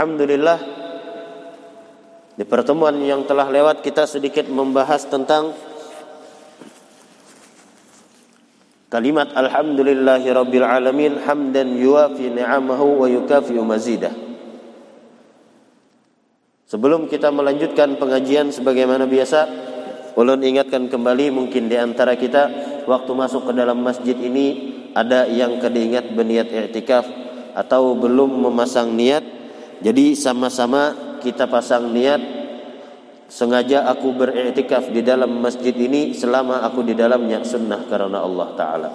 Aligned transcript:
Alhamdulillah 0.00 0.56
di 2.32 2.44
pertemuan 2.48 2.96
yang 3.04 3.28
telah 3.28 3.52
lewat 3.52 3.84
kita 3.84 4.08
sedikit 4.08 4.48
membahas 4.48 5.04
tentang 5.04 5.52
kalimat 8.88 9.28
alhamdulillahi 9.36 10.24
hamdan 11.20 11.76
yuafi 11.76 12.32
ni'amahu 12.32 13.04
wa 13.04 13.12
yukafi 13.12 13.52
mazidah. 13.60 14.16
Sebelum 16.64 17.04
kita 17.04 17.28
melanjutkan 17.28 18.00
pengajian 18.00 18.56
sebagaimana 18.56 19.04
biasa, 19.04 19.52
ulun 20.16 20.40
ingatkan 20.40 20.88
kembali 20.88 21.28
mungkin 21.28 21.68
di 21.68 21.76
antara 21.76 22.16
kita 22.16 22.48
waktu 22.88 23.12
masuk 23.12 23.44
ke 23.44 23.52
dalam 23.52 23.84
masjid 23.84 24.16
ini 24.16 24.80
ada 24.96 25.28
yang 25.28 25.60
kediingat 25.60 26.16
berniat 26.16 26.48
i'tikaf 26.48 27.04
atau 27.52 27.92
belum 28.00 28.48
memasang 28.48 28.96
niat 28.96 29.39
jadi 29.80 30.12
sama-sama 30.12 31.16
kita 31.24 31.48
pasang 31.48 31.88
niat 31.88 32.20
sengaja 33.30 33.88
aku 33.88 34.12
beriktikaf 34.12 34.92
di 34.92 35.00
dalam 35.00 35.40
masjid 35.40 35.72
ini 35.72 36.12
selama 36.12 36.60
aku 36.66 36.84
di 36.84 36.92
dalamnya 36.92 37.40
sunnah 37.46 37.88
karena 37.88 38.20
Allah 38.20 38.48
taala. 38.58 38.90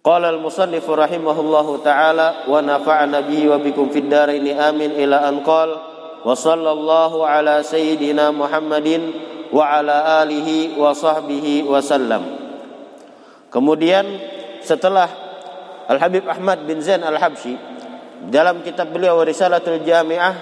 Qala 0.00 0.32
al-musannif 0.32 0.88
rahimahullahu 0.88 1.84
taala 1.84 2.48
wa 2.48 2.58
nafa'ana 2.64 3.20
bihi 3.22 3.46
wa 3.46 3.60
bikum 3.60 3.92
fid 3.92 4.08
dharain 4.08 4.42
amin 4.56 4.96
ila 4.96 5.28
an 5.28 5.44
qala 5.44 5.76
wa 6.24 6.32
sallallahu 6.32 7.20
ala 7.20 7.60
sayyidina 7.60 8.32
Muhammadin 8.32 9.12
wa 9.52 9.70
ala 9.70 10.24
alihi 10.24 10.74
wa 10.74 10.96
sahbihi 10.96 11.68
wa 11.68 11.78
sallam. 11.84 12.24
Kemudian 13.52 14.08
setelah 14.64 15.29
Al-Habib 15.90 16.22
Ahmad 16.30 16.62
bin 16.70 16.78
Zain 16.78 17.02
Al-Habsyi 17.02 17.58
dalam 18.30 18.62
kitab 18.62 18.94
beliau 18.94 19.26
Risalatul 19.26 19.82
Jami'ah 19.82 20.34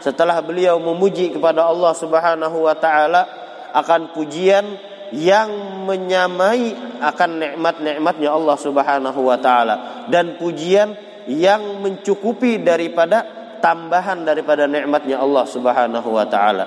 setelah 0.00 0.40
beliau 0.40 0.80
memuji 0.80 1.28
kepada 1.28 1.68
Allah 1.68 1.92
Subhanahu 1.92 2.64
wa 2.64 2.72
taala 2.72 3.28
akan 3.76 4.16
pujian 4.16 4.64
yang 5.12 5.84
menyamai 5.84 6.72
akan 7.04 7.30
nikmat-nikmatnya 7.36 8.32
Allah 8.32 8.56
Subhanahu 8.56 9.20
wa 9.28 9.36
taala 9.36 10.08
dan 10.08 10.40
pujian 10.40 10.96
yang 11.28 11.84
mencukupi 11.84 12.64
daripada 12.64 13.44
tambahan 13.60 14.24
daripada 14.24 14.64
nikmatnya 14.64 15.20
Allah 15.20 15.44
Subhanahu 15.44 16.08
wa 16.08 16.24
taala. 16.28 16.64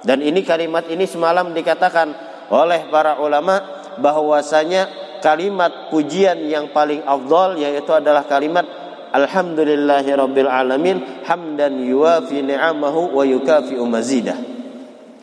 Dan 0.00 0.24
ini 0.24 0.40
kalimat 0.44 0.88
ini 0.88 1.04
semalam 1.04 1.52
dikatakan 1.52 2.08
oleh 2.52 2.88
para 2.88 3.20
ulama 3.20 3.58
bahwasanya 3.98 5.05
kalimat 5.26 5.90
pujian 5.90 6.38
yang 6.46 6.70
paling 6.70 7.02
afdal 7.02 7.58
yaitu 7.58 7.90
adalah 7.90 8.22
kalimat 8.30 8.62
Alhamdulillahi 9.10 10.14
Rabbil 10.14 10.46
Alamin 10.46 11.26
Hamdan 11.26 11.82
yuafi 11.82 12.46
ni'amahu 12.46 13.18
wa 13.18 13.26
yukafi 13.26 13.74
mazidah. 13.82 14.38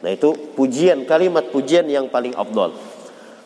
Nah 0.03 0.11
itu 0.11 0.35
pujian 0.59 1.07
kalimat 1.07 1.47
pujian 1.47 1.87
yang 1.87 2.11
paling 2.11 2.35
afdal. 2.35 2.75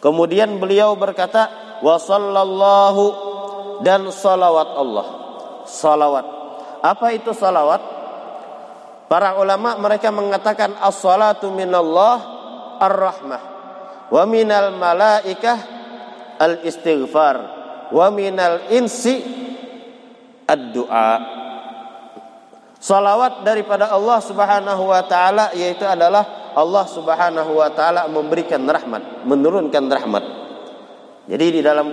Kemudian 0.02 0.58
beliau 0.58 0.98
berkata 0.98 1.70
Wa 1.78 2.02
sallallahu 2.02 3.06
dan 3.86 4.10
salawat 4.10 4.70
Allah. 4.74 5.08
Salawat. 5.70 6.26
Apa 6.82 7.14
itu 7.14 7.38
salawat? 7.38 7.82
Para 9.06 9.38
ulama 9.38 9.78
mereka 9.78 10.10
mengatakan 10.10 10.76
As-salatu 10.84 11.48
minallah 11.48 12.20
Ar-rahmah 12.76 13.42
Wa 14.12 14.24
minal 14.28 14.76
malaikah 14.76 15.77
al 16.38 16.62
istighfar 16.64 17.36
wa 17.92 18.08
minal 18.14 18.70
insi 18.72 19.22
ad-du'a 20.48 21.38
Salawat 22.78 23.42
daripada 23.42 23.90
Allah 23.90 24.22
Subhanahu 24.22 24.94
wa 24.94 25.02
taala 25.02 25.50
yaitu 25.58 25.82
adalah 25.82 26.54
Allah 26.54 26.86
Subhanahu 26.86 27.58
wa 27.58 27.74
taala 27.74 28.06
memberikan 28.06 28.62
rahmat, 28.70 29.26
menurunkan 29.26 29.90
rahmat. 29.90 30.24
Jadi 31.26 31.58
di 31.58 31.62
dalam 31.66 31.90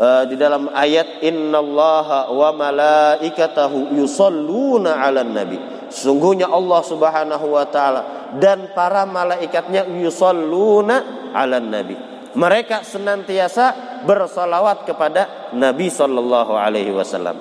uh, 0.00 0.24
di 0.24 0.40
dalam 0.40 0.72
ayat 0.72 1.20
innallaha 1.20 2.32
wa 2.32 2.48
malaikatahu 2.56 3.92
yusalluna 3.92 5.04
'alan 5.04 5.36
nabi. 5.36 5.60
Sungguhnya 5.92 6.48
Allah 6.48 6.80
Subhanahu 6.80 7.52
wa 7.52 7.68
taala 7.68 8.32
dan 8.40 8.72
para 8.72 9.04
malaikatnya 9.04 9.84
yusalluna 10.00 11.28
'alan 11.36 11.68
nabi 11.68 12.13
mereka 12.34 12.82
senantiasa 12.82 14.02
bersolawat 14.02 14.84
kepada 14.86 15.54
Nabi 15.54 15.86
Shallallahu 15.88 16.52
Alaihi 16.58 16.90
Wasallam. 16.90 17.38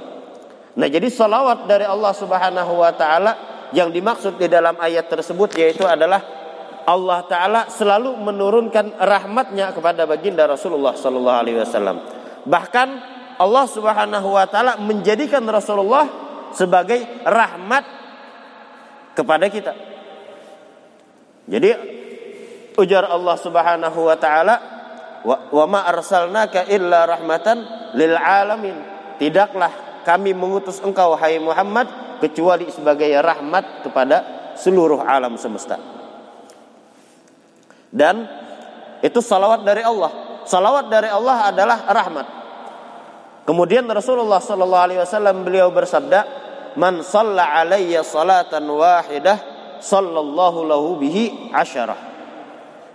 Nah, 0.73 0.87
jadi 0.89 1.05
solawat 1.09 1.69
dari 1.69 1.85
Allah 1.85 2.13
Subhanahu 2.13 2.73
Wa 2.81 2.93
Taala 2.97 3.31
yang 3.73 3.89
dimaksud 3.89 4.37
di 4.37 4.49
dalam 4.49 4.77
ayat 4.77 5.09
tersebut 5.09 5.53
yaitu 5.57 5.85
adalah 5.85 6.21
Allah 6.85 7.19
Taala 7.25 7.61
selalu 7.69 8.17
menurunkan 8.21 8.97
rahmatnya 8.97 9.73
kepada 9.73 10.05
baginda 10.05 10.45
Rasulullah 10.45 10.93
Shallallahu 10.93 11.39
Alaihi 11.41 11.57
Wasallam. 11.61 11.97
Bahkan 12.45 12.87
Allah 13.37 13.65
Subhanahu 13.65 14.29
Wa 14.33 14.45
Taala 14.49 14.77
menjadikan 14.77 15.41
Rasulullah 15.45 16.05
sebagai 16.53 17.01
rahmat 17.25 17.85
kepada 19.17 19.45
kita. 19.49 19.73
Jadi 21.49 21.69
ujar 22.77 23.09
Allah 23.09 23.35
Subhanahu 23.37 23.99
Wa 24.09 24.17
Taala 24.17 24.72
wa 25.23 25.65
ma 25.65 25.87
arsalnaka 25.87 26.67
illa 26.67 27.07
rahmatan 27.07 27.57
lil 27.95 28.13
alamin. 28.15 28.75
Tidaklah 29.17 30.03
kami 30.03 30.35
mengutus 30.35 30.83
engkau 30.83 31.15
hai 31.15 31.39
Muhammad 31.39 31.87
kecuali 32.19 32.67
sebagai 32.69 33.07
rahmat 33.23 33.87
kepada 33.87 34.17
seluruh 34.59 35.01
alam 35.03 35.39
semesta. 35.39 35.79
Dan 37.93 38.27
itu 38.99 39.19
salawat 39.23 39.63
dari 39.63 39.83
Allah. 39.85 40.43
Salawat 40.43 40.91
dari 40.91 41.07
Allah 41.07 41.53
adalah 41.53 41.79
rahmat. 41.87 42.27
Kemudian 43.43 43.83
Rasulullah 43.87 44.39
sallallahu 44.39 44.85
alaihi 44.87 45.01
wasallam 45.03 45.43
beliau 45.43 45.67
bersabda, 45.71 46.19
"Man 46.79 47.03
shalla 47.03 47.59
alayya 47.59 48.03
salatan 48.03 48.63
wahidah, 48.67 49.37
sallallahu 49.83 50.63
lahu 50.63 50.95
bihi 50.99 51.51
asyarah." 51.51 51.99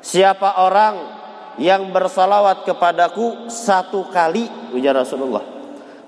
Siapa 0.01 0.65
orang 0.65 1.18
yang 1.59 1.91
bersalawat 1.91 2.63
kepadaku 2.63 3.51
satu 3.51 4.07
kali 4.09 4.47
ujar 4.73 4.95
Rasulullah 4.95 5.59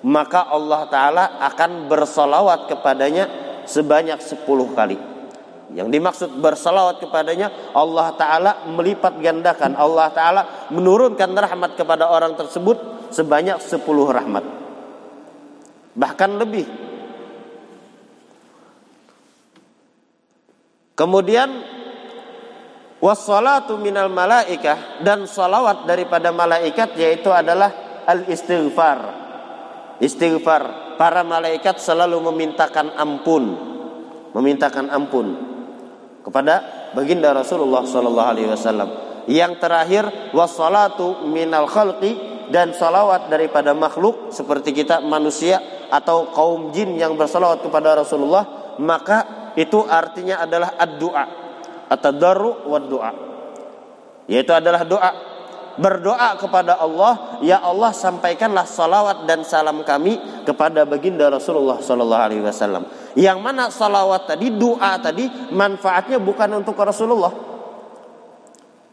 maka 0.00 0.48
Allah 0.48 0.88
Ta'ala 0.88 1.24
akan 1.52 1.90
bersalawat 1.90 2.72
kepadanya 2.72 3.28
sebanyak 3.68 4.20
sepuluh 4.24 4.72
kali. 4.72 4.96
Yang 5.70 5.88
dimaksud 5.92 6.30
bersalawat 6.42 6.98
kepadanya 6.98 7.52
Allah 7.76 8.10
Ta'ala 8.16 8.52
melipat 8.66 9.20
gandakan. 9.22 9.76
Allah 9.76 10.08
Ta'ala 10.10 10.42
menurunkan 10.72 11.30
rahmat 11.30 11.78
kepada 11.78 12.10
orang 12.10 12.34
tersebut 12.34 13.10
sebanyak 13.14 13.60
sepuluh 13.62 14.08
rahmat. 14.10 14.42
Bahkan 15.94 16.30
lebih. 16.40 16.66
Kemudian 20.98 21.48
Wassalatu 23.00 23.80
minal 23.80 24.12
malaikah 24.12 25.00
dan 25.00 25.24
salawat 25.24 25.88
daripada 25.88 26.28
malaikat 26.36 26.92
yaitu 27.00 27.32
adalah 27.32 27.72
al 28.04 28.28
istighfar. 28.28 28.98
Istighfar. 30.04 30.92
Para 31.00 31.24
malaikat 31.24 31.80
selalu 31.80 32.20
memintakan 32.28 32.92
ampun, 32.92 33.56
memintakan 34.36 34.92
ampun 34.92 35.32
kepada 36.20 36.60
baginda 36.92 37.32
Rasulullah 37.32 37.88
wasallam. 37.88 39.24
Yang 39.24 39.52
terakhir 39.64 40.04
wassalatu 40.36 41.24
minal 41.24 41.64
khalqi 41.72 42.20
dan 42.52 42.76
salawat 42.76 43.32
daripada 43.32 43.72
makhluk 43.72 44.28
seperti 44.28 44.76
kita 44.76 45.00
manusia 45.00 45.56
atau 45.88 46.28
kaum 46.36 46.68
jin 46.76 47.00
yang 47.00 47.16
bersalawat 47.16 47.64
kepada 47.64 47.96
Rasulullah 47.96 48.76
maka 48.76 49.52
itu 49.56 49.86
artinya 49.86 50.42
adalah 50.44 50.74
ad-du'a 50.76 51.49
at-tadarru 51.90 52.70
wa 52.70 52.78
doa. 52.78 53.12
Yaitu 54.30 54.54
adalah 54.54 54.86
doa. 54.86 55.10
Berdoa 55.80 56.36
kepada 56.36 56.76
Allah, 56.76 57.40
ya 57.40 57.62
Allah 57.62 57.94
sampaikanlah 57.94 58.68
salawat 58.68 59.24
dan 59.24 59.46
salam 59.46 59.80
kami 59.80 60.44
kepada 60.44 60.84
baginda 60.84 61.30
Rasulullah 61.32 61.80
Sallallahu 61.80 62.20
Alaihi 62.20 62.42
Wasallam. 62.44 62.84
Yang 63.16 63.38
mana 63.40 63.72
salawat 63.72 64.28
tadi, 64.28 64.52
doa 64.52 65.00
tadi 65.00 65.24
manfaatnya 65.50 66.20
bukan 66.20 66.60
untuk 66.60 66.76
Rasulullah. 66.76 67.32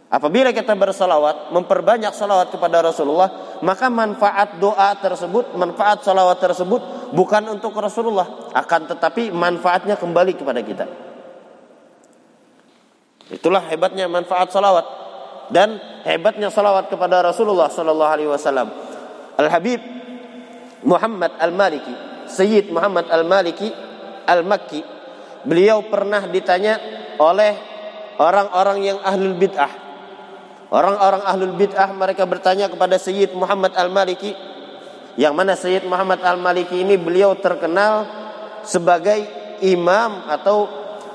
Apabila 0.07 0.55
kita 0.55 0.71
bersalawat, 0.79 1.51
memperbanyak 1.51 2.15
salawat 2.15 2.55
kepada 2.55 2.79
Rasulullah, 2.79 3.59
maka 3.59 3.91
manfaat 3.91 4.55
doa 4.55 4.95
tersebut, 4.95 5.59
manfaat 5.59 6.07
salawat 6.07 6.39
tersebut 6.39 7.11
bukan 7.11 7.51
untuk 7.51 7.75
Rasulullah, 7.75 8.47
akan 8.55 8.81
tetapi 8.95 9.35
manfaatnya 9.35 9.99
kembali 9.99 10.39
kepada 10.39 10.63
kita. 10.63 11.06
Itulah 13.27 13.63
hebatnya 13.67 14.07
manfaat 14.07 14.51
salawat 14.51 14.85
dan 15.51 15.79
hebatnya 16.07 16.47
salawat 16.51 16.87
kepada 16.87 17.23
Rasulullah 17.23 17.67
Sallallahu 17.67 18.11
Alaihi 18.11 18.29
Wasallam. 18.31 18.67
Al 19.37 19.47
Habib 19.51 19.79
Muhammad 20.83 21.35
Al 21.39 21.51
Maliki 21.51 22.07
Sayyid 22.27 22.69
Muhammad 22.69 23.07
Al-Maliki 23.07 23.71
Al-Makki. 24.27 24.83
Beliau 25.47 25.87
pernah 25.87 26.27
ditanya 26.27 26.75
oleh 27.17 27.55
orang-orang 28.19 28.83
yang 28.83 28.99
ahlul 28.99 29.39
bid'ah. 29.39 29.71
Orang-orang 30.67 31.23
ahlul 31.23 31.55
bid'ah 31.55 31.95
mereka 31.95 32.27
bertanya 32.27 32.67
kepada 32.67 32.99
Sayyid 32.99 33.31
Muhammad 33.31 33.71
Al-Maliki 33.79 34.35
yang 35.15 35.31
mana 35.31 35.55
Sayyid 35.55 35.87
Muhammad 35.87 36.19
Al-Maliki 36.19 36.83
ini 36.83 36.99
beliau 36.99 37.39
terkenal 37.39 38.03
sebagai 38.67 39.23
imam 39.63 40.27
atau 40.27 40.67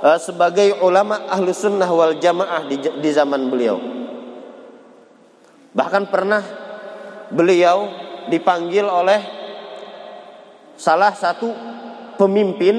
uh, 0.03 0.19
sebagai 0.19 0.83
ulama 0.83 1.31
ahlu 1.31 1.55
sunnah 1.55 1.89
wal 1.89 2.19
jamaah 2.19 2.67
di, 2.67 2.77
di 2.77 3.11
zaman 3.15 3.49
beliau. 3.49 3.79
Bahkan 5.73 6.13
pernah 6.13 6.43
beliau 7.33 7.89
dipanggil 8.29 8.85
oleh 8.85 9.21
salah 10.77 11.17
satu 11.17 11.49
pemimpin, 12.21 12.77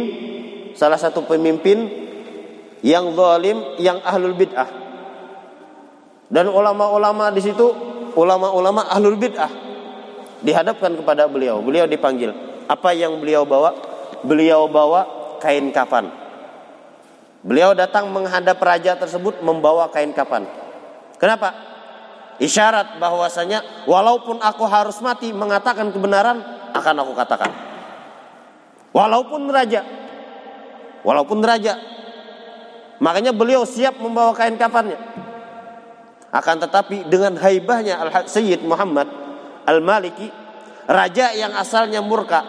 salah 0.78 1.00
satu 1.00 1.26
pemimpin 1.26 1.90
yang 2.86 3.16
zalim, 3.18 3.80
yang 3.82 3.98
ahlul 4.06 4.38
bid'ah. 4.38 4.70
Dan 6.30 6.54
ulama-ulama 6.54 7.34
di 7.34 7.42
situ, 7.42 7.74
ulama-ulama 8.14 8.86
ahlul 8.86 9.18
bid'ah 9.18 9.50
dihadapkan 10.46 10.94
kepada 10.94 11.26
beliau. 11.26 11.64
Beliau 11.64 11.90
dipanggil. 11.90 12.30
Apa 12.70 12.94
yang 12.94 13.18
beliau 13.18 13.48
bawa? 13.48 13.74
Beliau 14.22 14.70
bawa 14.70 15.08
kain 15.42 15.74
kafan. 15.74 16.23
Beliau 17.44 17.76
datang 17.76 18.08
menghadap 18.08 18.56
raja 18.64 18.96
tersebut 18.96 19.44
membawa 19.44 19.92
kain 19.92 20.16
kafan. 20.16 20.48
Kenapa? 21.20 21.52
Isyarat 22.40 22.98
bahwasanya 22.98 23.86
walaupun 23.86 24.40
aku 24.40 24.64
harus 24.66 24.98
mati 25.04 25.30
mengatakan 25.36 25.92
kebenaran 25.92 26.40
akan 26.72 26.96
aku 27.04 27.14
katakan. 27.14 27.52
Walaupun 28.96 29.52
raja. 29.52 29.84
Walaupun 31.04 31.44
raja. 31.44 31.76
Makanya 33.04 33.36
beliau 33.36 33.68
siap 33.68 34.00
membawa 34.00 34.32
kain 34.32 34.56
kafannya. 34.56 34.96
Akan 36.34 36.58
tetapi 36.58 37.12
dengan 37.12 37.38
haibahnya 37.38 38.00
Al-Sayyid 38.00 38.64
Muhammad 38.66 39.06
Al-Maliki, 39.68 40.32
raja 40.90 41.32
yang 41.36 41.54
asalnya 41.56 42.00
murka, 42.00 42.42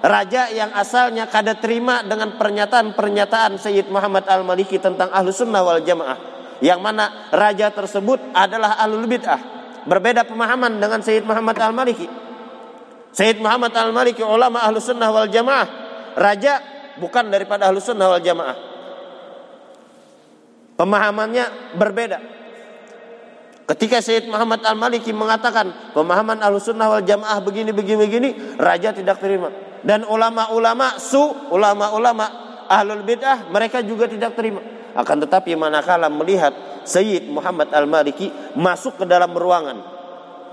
raja 0.00 0.48
yang 0.52 0.72
asalnya 0.72 1.28
kada 1.28 1.56
terima 1.56 2.00
dengan 2.04 2.36
pernyataan-pernyataan 2.36 3.60
Sayyid 3.60 3.92
Muhammad 3.92 4.24
Al-Maliki 4.26 4.80
tentang 4.80 5.12
Ahlu 5.12 5.32
Sunnah 5.32 5.60
wal 5.60 5.84
Jamaah 5.84 6.30
yang 6.60 6.80
mana 6.84 7.32
raja 7.32 7.72
tersebut 7.72 8.20
adalah 8.36 8.76
alul 8.78 9.08
bid'ah. 9.08 9.40
Berbeda 9.88 10.28
pemahaman 10.28 10.76
dengan 10.76 11.00
Sayyid 11.00 11.24
Muhammad 11.24 11.56
Al-Maliki. 11.56 12.04
Sayyid 13.10 13.40
Muhammad 13.40 13.72
Al-Maliki 13.74 14.20
ulama 14.22 14.62
ahlu 14.62 14.78
sunnah 14.78 15.08
wal 15.10 15.26
jamaah. 15.26 15.66
Raja 16.14 16.60
bukan 17.00 17.32
daripada 17.32 17.66
ahlu 17.66 17.80
sunnah 17.80 18.12
wal 18.12 18.22
jamaah. 18.22 18.56
Pemahamannya 20.76 21.74
berbeda. 21.80 22.20
Ketika 23.72 24.04
Sayyid 24.04 24.28
Muhammad 24.28 24.60
Al-Maliki 24.62 25.16
mengatakan 25.16 25.96
pemahaman 25.96 26.44
ahlu 26.44 26.60
sunnah 26.60 26.92
wal 26.92 27.02
jamaah 27.02 27.40
begini 27.40 27.72
begini 27.72 28.04
begini, 28.04 28.28
raja 28.60 28.92
tidak 28.92 29.16
terima. 29.16 29.48
Dan 29.80 30.04
ulama-ulama 30.04 31.00
su, 31.00 31.20
ulama-ulama 31.50 32.50
ahlul 32.68 33.02
bid'ah 33.02 33.48
mereka 33.48 33.80
juga 33.80 34.06
tidak 34.06 34.36
terima. 34.36 34.60
Akan 34.94 35.22
tetapi 35.22 35.54
manakala 35.56 36.10
melihat 36.10 36.82
Sayyid 36.84 37.30
Muhammad 37.30 37.70
Al-Maliki 37.70 38.30
masuk 38.58 39.00
ke 39.00 39.04
dalam 39.06 39.30
ruangan 39.32 40.00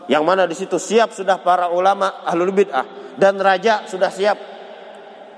yang 0.08 0.24
mana 0.24 0.48
di 0.48 0.56
situ 0.56 0.80
siap 0.80 1.12
sudah 1.12 1.40
para 1.44 1.68
ulama 1.68 2.24
ahlul 2.24 2.56
bid'ah 2.56 3.16
dan 3.20 3.38
raja 3.38 3.84
sudah 3.86 4.12
siap. 4.12 4.38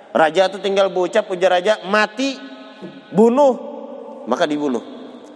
Raja 0.09 0.49
itu 0.49 0.57
tinggal 0.57 0.89
berucap 0.89 1.29
ujar 1.29 1.53
raja 1.53 1.85
mati 1.85 2.37
bunuh 3.13 3.53
maka 4.25 4.45
dibunuh. 4.45 4.81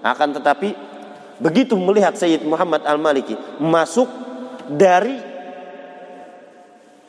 Akan 0.05 0.33
tetapi 0.35 0.73
begitu 1.41 1.73
melihat 1.77 2.13
Sayyid 2.13 2.45
Muhammad 2.45 2.85
Al-Maliki 2.85 3.33
masuk 3.57 4.05
dari 4.69 5.17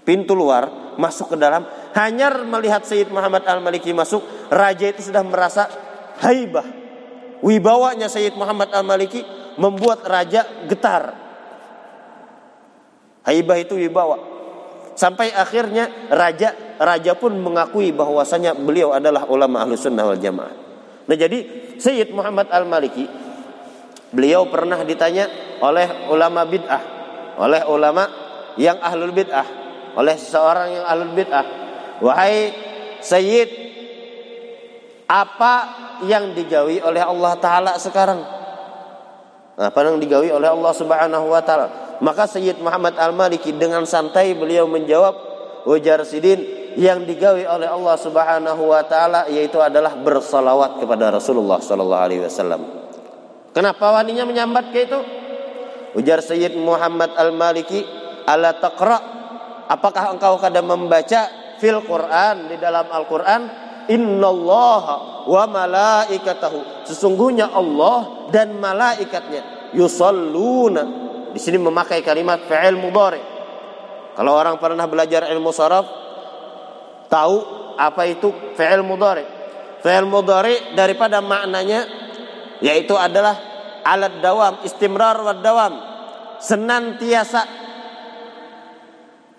pintu 0.05 0.37
luar 0.37 0.84
masuk 0.96 1.35
ke 1.35 1.37
dalam 1.38 1.67
hanya 1.94 2.31
melihat 2.43 2.82
Sayyid 2.87 3.11
Muhammad 3.11 3.46
Al-Maliki 3.46 3.94
masuk 3.94 4.23
raja 4.50 4.91
itu 4.91 5.11
sudah 5.11 5.23
merasa 5.23 5.67
haibah, 6.23 6.67
wibawanya 7.43 8.06
Sayyid 8.11 8.35
Muhammad 8.38 8.70
Al-Maliki 8.70 9.23
membuat 9.58 10.02
raja 10.06 10.46
getar. 10.67 11.14
Haibah 13.25 13.56
itu 13.56 13.81
wibawa. 13.81 14.20
Sampai 14.94 15.32
akhirnya 15.35 15.91
raja 16.12 16.55
raja 16.79 17.19
pun 17.19 17.35
mengakui 17.35 17.91
bahwasanya 17.91 18.55
beliau 18.55 18.94
adalah 18.94 19.26
ulama 19.26 19.64
ahlu 19.64 19.75
sunnah 19.75 20.06
wal 20.06 20.20
jamaah. 20.20 20.55
Nah 21.08 21.17
jadi 21.17 21.38
Sayyid 21.81 22.14
Muhammad 22.14 22.46
Al-Maliki 22.52 23.08
beliau 24.14 24.46
pernah 24.46 24.79
ditanya 24.87 25.26
oleh 25.58 26.06
ulama 26.06 26.46
bid'ah, 26.46 26.82
oleh 27.43 27.67
ulama 27.67 28.06
yang 28.55 28.79
ahlul 28.79 29.11
bid'ah, 29.11 29.64
oleh 29.94 30.14
seseorang 30.19 30.69
yang 30.75 30.85
ahlul 30.87 31.14
bid'ah. 31.14 31.46
Wahai 32.02 32.52
Sayyid, 33.05 33.50
apa 35.05 35.55
yang 36.08 36.32
digawi 36.32 36.81
oleh 36.81 37.05
Allah 37.05 37.32
taala 37.38 37.73
sekarang. 37.76 38.20
Apa 39.55 39.87
yang 39.87 40.02
digawi 40.02 40.35
oleh 40.35 40.50
Allah 40.50 40.73
Subhanahu 40.75 41.26
wa 41.31 41.43
taala. 41.44 41.99
Maka 42.02 42.26
Sayyid 42.26 42.58
Muhammad 42.58 42.99
Al-Maliki 42.99 43.55
dengan 43.55 43.87
santai 43.87 44.35
beliau 44.35 44.67
menjawab 44.67 45.14
wajar 45.69 46.02
sidin 46.02 46.43
yang 46.75 47.06
digawi 47.06 47.46
oleh 47.46 47.70
Allah 47.70 47.94
Subhanahu 47.94 48.62
wa 48.67 48.82
taala 48.82 49.31
yaitu 49.31 49.62
adalah 49.62 49.94
bersalawat 49.94 50.82
kepada 50.82 51.14
Rasulullah 51.14 51.62
sallallahu 51.62 52.02
alaihi 52.02 52.23
wasallam. 52.26 52.67
Kenapa 53.55 53.94
waninya 53.94 54.26
menyambat 54.26 54.75
ke 54.75 54.91
itu? 54.91 55.00
Ujar 55.94 56.19
Sayyid 56.19 56.58
Muhammad 56.58 57.14
Al-Maliki, 57.14 57.87
"Ala 58.26 58.58
taqra? 58.58 59.14
Apakah 59.69 60.13
engkau 60.13 60.37
kadang 60.37 60.69
membaca 60.69 61.29
fil 61.57 61.81
Quran 61.85 62.53
di 62.53 62.57
dalam 62.61 62.89
Al-Qur'an? 62.91 63.43
Innallaha 63.85 65.29
wa 65.29 65.45
malaikatahu. 65.45 66.89
Sesungguhnya 66.89 67.53
Allah 67.53 68.29
dan 68.33 68.57
malaikatnya 68.57 69.73
yusalluna. 69.77 71.05
Di 71.35 71.41
sini 71.43 71.59
memakai 71.59 72.01
kalimat 72.01 72.47
fi'il 72.47 72.79
mudhari. 72.79 73.21
Kalau 74.15 74.33
orang 74.39 74.56
pernah 74.63 74.87
belajar 74.87 75.27
ilmu 75.27 75.51
saraf 75.51 75.85
tahu 77.11 77.37
apa 77.77 78.03
itu 78.06 78.31
fi'il 78.55 78.87
mudhari. 78.87 79.27
Fi'il 79.83 80.06
mudhari 80.06 80.77
daripada 80.79 81.19
maknanya 81.21 81.85
yaitu 82.63 82.94
adalah 82.97 83.37
alat 83.85 84.23
dawam 84.25 84.63
istimrar 84.65 85.19
wa 85.21 85.35
dawam. 85.37 85.75
Senantiasa 86.41 87.64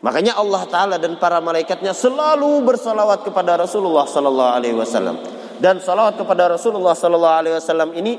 Makanya 0.05 0.37
Allah 0.37 0.61
Taala 0.69 0.95
dan 1.01 1.17
para 1.17 1.41
malaikatnya 1.41 1.89
selalu 1.89 2.61
bersolawat 2.61 3.25
kepada 3.25 3.57
Rasulullah 3.57 4.05
Sallallahu 4.05 4.51
Alaihi 4.53 4.77
Wasallam 4.77 5.17
dan 5.57 5.81
salawat 5.81 6.13
kepada 6.13 6.45
Rasulullah 6.45 6.93
Sallallahu 6.93 7.37
Alaihi 7.41 7.55
Wasallam 7.57 7.89
ini 7.97 8.13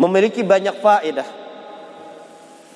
memiliki 0.00 0.40
banyak 0.40 0.80
faedah. 0.80 1.28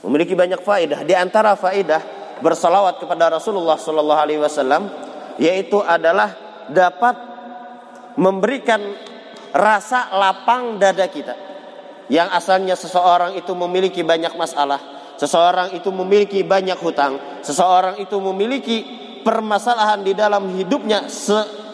Memiliki 0.05 0.37
banyak 0.37 0.61
faedah. 0.61 1.01
Di 1.03 1.17
antara 1.17 1.57
faedah 1.57 2.05
bersalawat 2.45 3.01
kepada 3.01 3.33
Rasulullah 3.33 3.81
Sallallahu 3.81 4.21
Alaihi 4.21 4.41
Wasallam 4.45 4.93
yaitu 5.41 5.81
adalah 5.81 6.37
dapat 6.69 7.17
memberikan 8.21 8.81
rasa 9.57 10.13
lapang 10.13 10.77
dada 10.77 11.09
kita. 11.09 11.35
Yang 12.07 12.29
asalnya 12.39 12.75
seseorang 12.79 13.35
itu 13.35 13.51
memiliki 13.59 14.07
banyak 14.07 14.39
masalah, 14.39 14.79
seseorang 15.17 15.75
itu 15.77 15.89
memiliki 15.93 16.45
banyak 16.45 16.79
hutang, 16.81 17.43
seseorang 17.43 18.01
itu 18.01 18.17
memiliki 18.21 18.79
permasalahan 19.27 20.07
di 20.07 20.15
dalam 20.15 20.47
hidupnya 20.55 21.11
se 21.11 21.67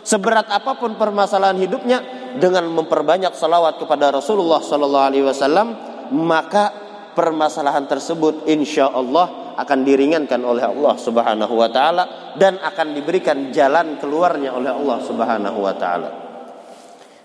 seberat 0.00 0.48
apa 0.48 0.78
pun 0.80 0.96
permasalahan 0.96 1.58
hidupnya 1.60 1.98
dengan 2.38 2.64
memperbanyak 2.70 3.36
salawat 3.36 3.76
kepada 3.76 4.14
Rasulullah 4.14 4.62
Sallallahu 4.62 5.06
Alaihi 5.12 5.26
Wasallam 5.26 5.68
maka 6.14 6.72
permasalahan 7.12 7.84
tersebut 7.90 8.48
insya 8.48 8.88
Allah 8.88 9.54
akan 9.60 9.78
diringankan 9.84 10.40
oleh 10.40 10.64
Allah 10.64 10.94
Subhanahu 10.96 11.52
Wa 11.58 11.68
Taala 11.68 12.04
dan 12.38 12.56
akan 12.62 12.96
diberikan 12.96 13.52
jalan 13.52 14.00
keluarnya 14.00 14.56
oleh 14.56 14.72
Allah 14.72 14.98
Subhanahu 15.04 15.58
Wa 15.60 15.74
Taala. 15.76 16.10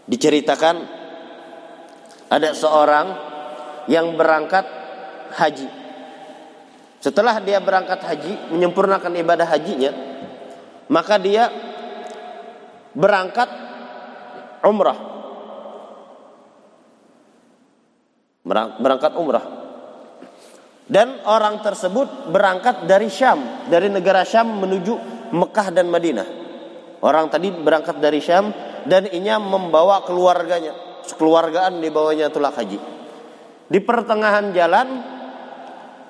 Diceritakan 0.05 0.75
ada 2.29 2.49
seorang 2.51 3.07
yang 3.87 4.17
berangkat 4.17 4.84
haji. 5.35 5.67
Setelah 7.03 7.37
dia 7.37 7.61
berangkat 7.61 8.01
haji, 8.01 8.49
menyempurnakan 8.49 9.13
ibadah 9.13 9.45
hajinya, 9.45 9.91
maka 10.89 11.21
dia 11.21 11.53
berangkat 12.97 13.49
umrah. 14.65 14.99
Berangkat 18.81 19.13
umrah. 19.21 19.45
Dan 20.85 21.21
orang 21.25 21.65
tersebut 21.65 22.29
berangkat 22.29 22.85
dari 22.85 23.09
Syam, 23.09 23.69
dari 23.69 23.89
negara 23.89 24.21
Syam 24.21 24.61
menuju 24.61 24.93
Mekah 25.33 25.73
dan 25.73 25.89
Madinah. 25.89 26.27
Orang 27.01 27.29
tadi 27.29 27.49
berangkat 27.49 27.97
dari 28.01 28.21
Syam 28.21 28.53
dan 28.85 29.09
inya 29.09 29.41
membawa 29.41 30.05
keluarganya, 30.05 31.01
keluargaan 31.17 31.81
dibawanya 31.81 32.29
tulak 32.29 32.53
haji. 32.53 32.77
Di 33.65 33.81
pertengahan 33.81 34.53
jalan 34.53 35.14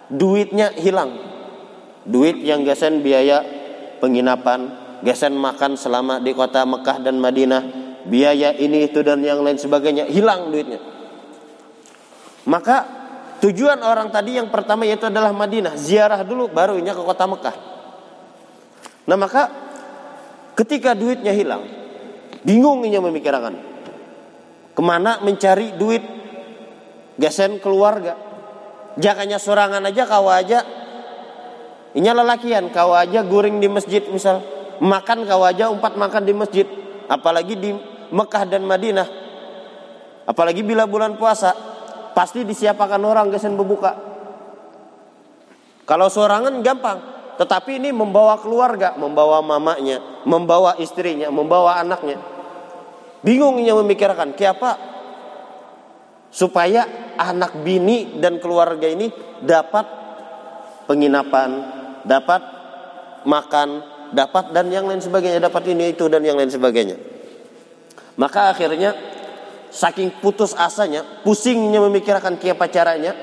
duitnya 0.09 0.73
hilang. 0.75 1.33
Duit 2.05 2.37
yang 2.45 2.61
gesen 2.61 3.01
biaya 3.01 3.41
penginapan, 3.97 4.69
gesen 5.01 5.33
makan 5.33 5.73
selama 5.73 6.21
di 6.21 6.37
kota 6.37 6.61
Mekah 6.61 7.01
dan 7.01 7.17
Madinah, 7.17 7.63
biaya 8.05 8.53
ini 8.53 8.85
itu 8.85 9.01
dan 9.01 9.25
yang 9.25 9.41
lain 9.41 9.57
sebagainya 9.57 10.05
hilang 10.05 10.53
duitnya. 10.53 10.77
Maka 12.45 12.77
tujuan 13.41 13.81
orang 13.81 14.13
tadi 14.13 14.37
yang 14.37 14.53
pertama 14.53 14.85
yaitu 14.85 15.09
adalah 15.09 15.33
Madinah, 15.33 15.73
ziarah 15.73 16.21
dulu 16.21 16.45
barunya 16.53 16.93
ke 16.93 17.01
kota 17.01 17.25
Mekah. 17.25 17.55
Nah 19.09 19.17
maka 19.17 19.49
ketika 20.53 20.93
duitnya 20.93 21.33
hilang, 21.33 21.65
bingung 22.45 22.85
ini 22.85 23.01
memikirkan 23.01 23.57
ke 24.75 24.81
mana 24.85 25.23
mencari 25.25 25.73
duit 25.73 26.05
gesen 27.17 27.57
keluarga. 27.57 28.34
Jakanya 28.95 29.35
sorangan 29.35 29.83
aja 29.83 30.07
kau 30.07 30.31
aja. 30.31 30.63
Inya 31.95 32.11
lelakian 32.15 32.71
kau 32.71 32.95
aja 32.95 33.23
guring 33.23 33.59
di 33.59 33.67
masjid 33.67 34.03
misal. 34.07 34.39
Makan 34.79 35.27
kau 35.27 35.43
aja 35.43 35.71
umpat 35.71 35.95
makan 35.99 36.23
di 36.23 36.33
masjid. 36.35 36.67
Apalagi 37.11 37.55
di 37.59 37.71
Mekah 38.11 38.43
dan 38.47 38.63
Madinah. 38.63 39.07
Apalagi 40.25 40.63
bila 40.63 40.87
bulan 40.87 41.19
puasa 41.19 41.53
pasti 42.15 42.47
disiapkan 42.47 43.03
orang 43.03 43.29
gesen 43.29 43.59
berbuka. 43.59 43.93
Kalau 45.85 46.09
sorangan 46.09 46.63
gampang 46.65 46.99
tetapi 47.35 47.83
ini 47.83 47.91
membawa 47.91 48.39
keluarga 48.39 48.95
membawa 48.95 49.43
mamanya 49.43 50.23
membawa 50.23 50.79
istrinya 50.79 51.27
membawa 51.27 51.83
anaknya. 51.83 52.15
Bingungnya 53.21 53.75
memikirkan 53.75 54.33
siapa 54.39 54.94
supaya 56.35 57.15
anak 57.15 57.63
bini 57.63 58.19
dan 58.19 58.43
keluarga 58.43 58.91
ini 58.91 59.07
dapat 59.39 59.87
penginapan 60.83 61.49
dapat 62.03 62.41
makan 63.23 63.69
dapat 64.11 64.51
dan 64.51 64.67
yang 64.67 64.83
lain 64.83 64.99
sebagainya 64.99 65.39
dapat 65.39 65.71
ini 65.71 65.95
itu 65.95 66.11
dan 66.11 66.21
yang 66.27 66.35
lain 66.35 66.51
sebagainya. 66.51 66.99
Maka 68.19 68.51
akhirnya 68.51 68.91
saking 69.71 70.19
putus 70.19 70.51
asanya 70.55 71.23
pusingnya 71.23 71.79
memikirkan 71.87 72.35
kiapa 72.35 72.67
caranya 72.67 73.15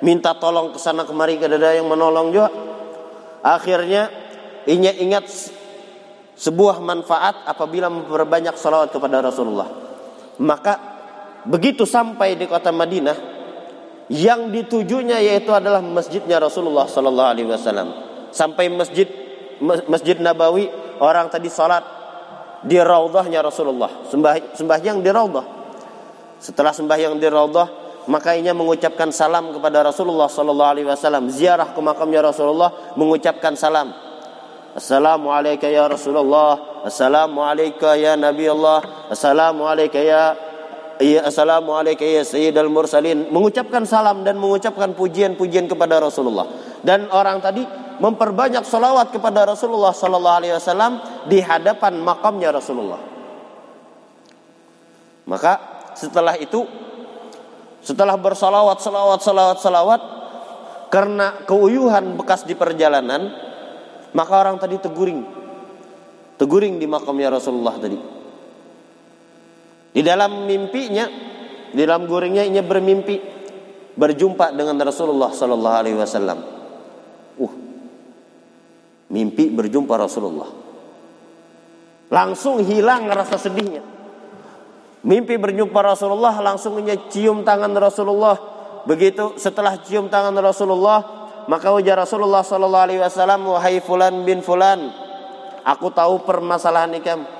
minta 0.00 0.32
tolong 0.36 0.72
ke 0.72 0.78
sana 0.80 1.04
kemari 1.04 1.36
ke 1.36 1.46
dada 1.46 1.76
yang 1.76 1.88
menolong 1.88 2.32
juga. 2.32 2.50
Akhirnya 3.44 4.08
inya 4.66 4.90
ingat 4.96 5.28
sebuah 6.36 6.80
manfaat 6.80 7.46
apabila 7.48 7.88
memperbanyak 7.88 8.58
salawat 8.58 8.90
kepada 8.92 9.22
Rasulullah. 9.22 9.68
Maka 10.42 10.95
begitu 11.46 11.86
sampai 11.86 12.34
di 12.34 12.44
kota 12.50 12.74
Madinah 12.74 13.36
yang 14.12 14.54
ditujunya 14.54 15.18
yaitu 15.18 15.50
adalah 15.50 15.82
masjidnya 15.82 16.38
Rasulullah 16.38 16.86
Sallallahu 16.86 17.30
Alaihi 17.30 17.48
Wasallam. 17.50 17.88
Sampai 18.30 18.70
masjid 18.70 19.08
Masjid 19.88 20.20
Nabawi 20.20 20.68
orang 21.00 21.32
tadi 21.32 21.48
salat 21.48 21.80
di 22.60 22.76
raudhahnya 22.76 23.40
Rasulullah. 23.40 24.04
Sembah 24.06 24.52
sembahyang 24.52 25.00
di 25.00 25.10
raudhah. 25.10 25.46
Setelah 26.36 26.76
sembahyang 26.76 27.16
di 27.16 27.24
raudhah 27.24 27.68
maka 28.06 28.38
ia 28.38 28.54
mengucapkan 28.54 29.10
salam 29.10 29.50
kepada 29.50 29.82
Rasulullah 29.82 30.28
sallallahu 30.28 30.70
alaihi 30.76 30.86
wasallam. 30.86 31.32
Ziarah 31.32 31.72
ke 31.72 31.80
makamnya 31.80 32.20
Rasulullah 32.22 32.94
mengucapkan 32.94 33.56
salam. 33.56 33.90
Assalamualaikum 34.76 35.72
ya 35.72 35.88
Rasulullah 35.88 36.84
Assalamualaikum 36.84 37.96
ya 37.96 38.12
Nabi 38.12 38.44
Allah 38.44 39.08
Assalamualaikum 39.08 40.04
ya 40.04 40.36
Ya 40.96 41.28
Assalamualaikum 41.28 42.08
ya 42.08 42.24
Sayyidul 42.24 42.72
Mursalin 42.72 43.28
Mengucapkan 43.28 43.84
salam 43.84 44.24
dan 44.24 44.40
mengucapkan 44.40 44.96
pujian-pujian 44.96 45.68
kepada 45.68 46.00
Rasulullah 46.00 46.48
Dan 46.80 47.12
orang 47.12 47.44
tadi 47.44 47.64
memperbanyak 47.96 48.64
salawat 48.64 49.12
kepada 49.12 49.48
Rasulullah 49.48 49.92
Sallallahu 49.92 50.38
Alaihi 50.42 50.54
Wasallam 50.56 50.92
di 51.28 51.40
hadapan 51.40 52.00
makamnya 52.00 52.52
Rasulullah. 52.52 53.00
Maka 55.26 55.52
setelah 55.98 56.38
itu, 56.38 56.62
setelah 57.82 58.14
bersalawat, 58.14 58.78
salawat, 58.78 59.20
salawat, 59.24 59.58
salawat, 59.58 60.02
karena 60.92 61.42
keuyuhan 61.48 62.14
bekas 62.14 62.46
di 62.46 62.54
perjalanan, 62.54 63.32
maka 64.14 64.32
orang 64.38 64.60
tadi 64.60 64.78
teguring, 64.78 65.26
teguring 66.38 66.78
di 66.78 66.86
makamnya 66.86 67.34
Rasulullah 67.34 67.74
tadi. 67.80 68.15
Di 69.96 70.04
dalam 70.04 70.44
mimpinya, 70.44 71.08
di 71.72 71.80
dalam 71.80 72.04
guringnya, 72.04 72.44
ia 72.44 72.60
bermimpi 72.60 73.16
berjumpa 73.96 74.52
dengan 74.52 74.76
Rasulullah 74.84 75.32
Sallallahu 75.32 75.76
Alaihi 75.80 75.96
Wasallam. 75.96 76.38
Uh, 77.40 77.54
mimpi 79.08 79.48
berjumpa 79.48 79.96
Rasulullah. 79.96 80.52
Langsung 82.12 82.60
hilang 82.60 83.08
rasa 83.08 83.40
sedihnya. 83.40 83.80
Mimpi 85.00 85.40
berjumpa 85.40 85.80
Rasulullah 85.80 86.36
langsung 86.44 86.76
cium 87.08 87.40
tangan 87.40 87.72
Rasulullah. 87.72 88.36
Begitu 88.84 89.40
setelah 89.40 89.80
cium 89.80 90.12
tangan 90.12 90.36
Rasulullah, 90.36 91.00
maka 91.48 91.72
ujar 91.72 91.96
Rasulullah 91.96 92.44
sallallahu 92.44 92.84
alaihi 92.84 93.00
wasallam, 93.00 93.48
"Wahai 93.48 93.80
fulan 93.80 94.28
bin 94.28 94.44
fulan, 94.44 94.92
aku 95.64 95.88
tahu 95.88 96.20
permasalahan 96.22 96.92
ikam. 97.00 97.35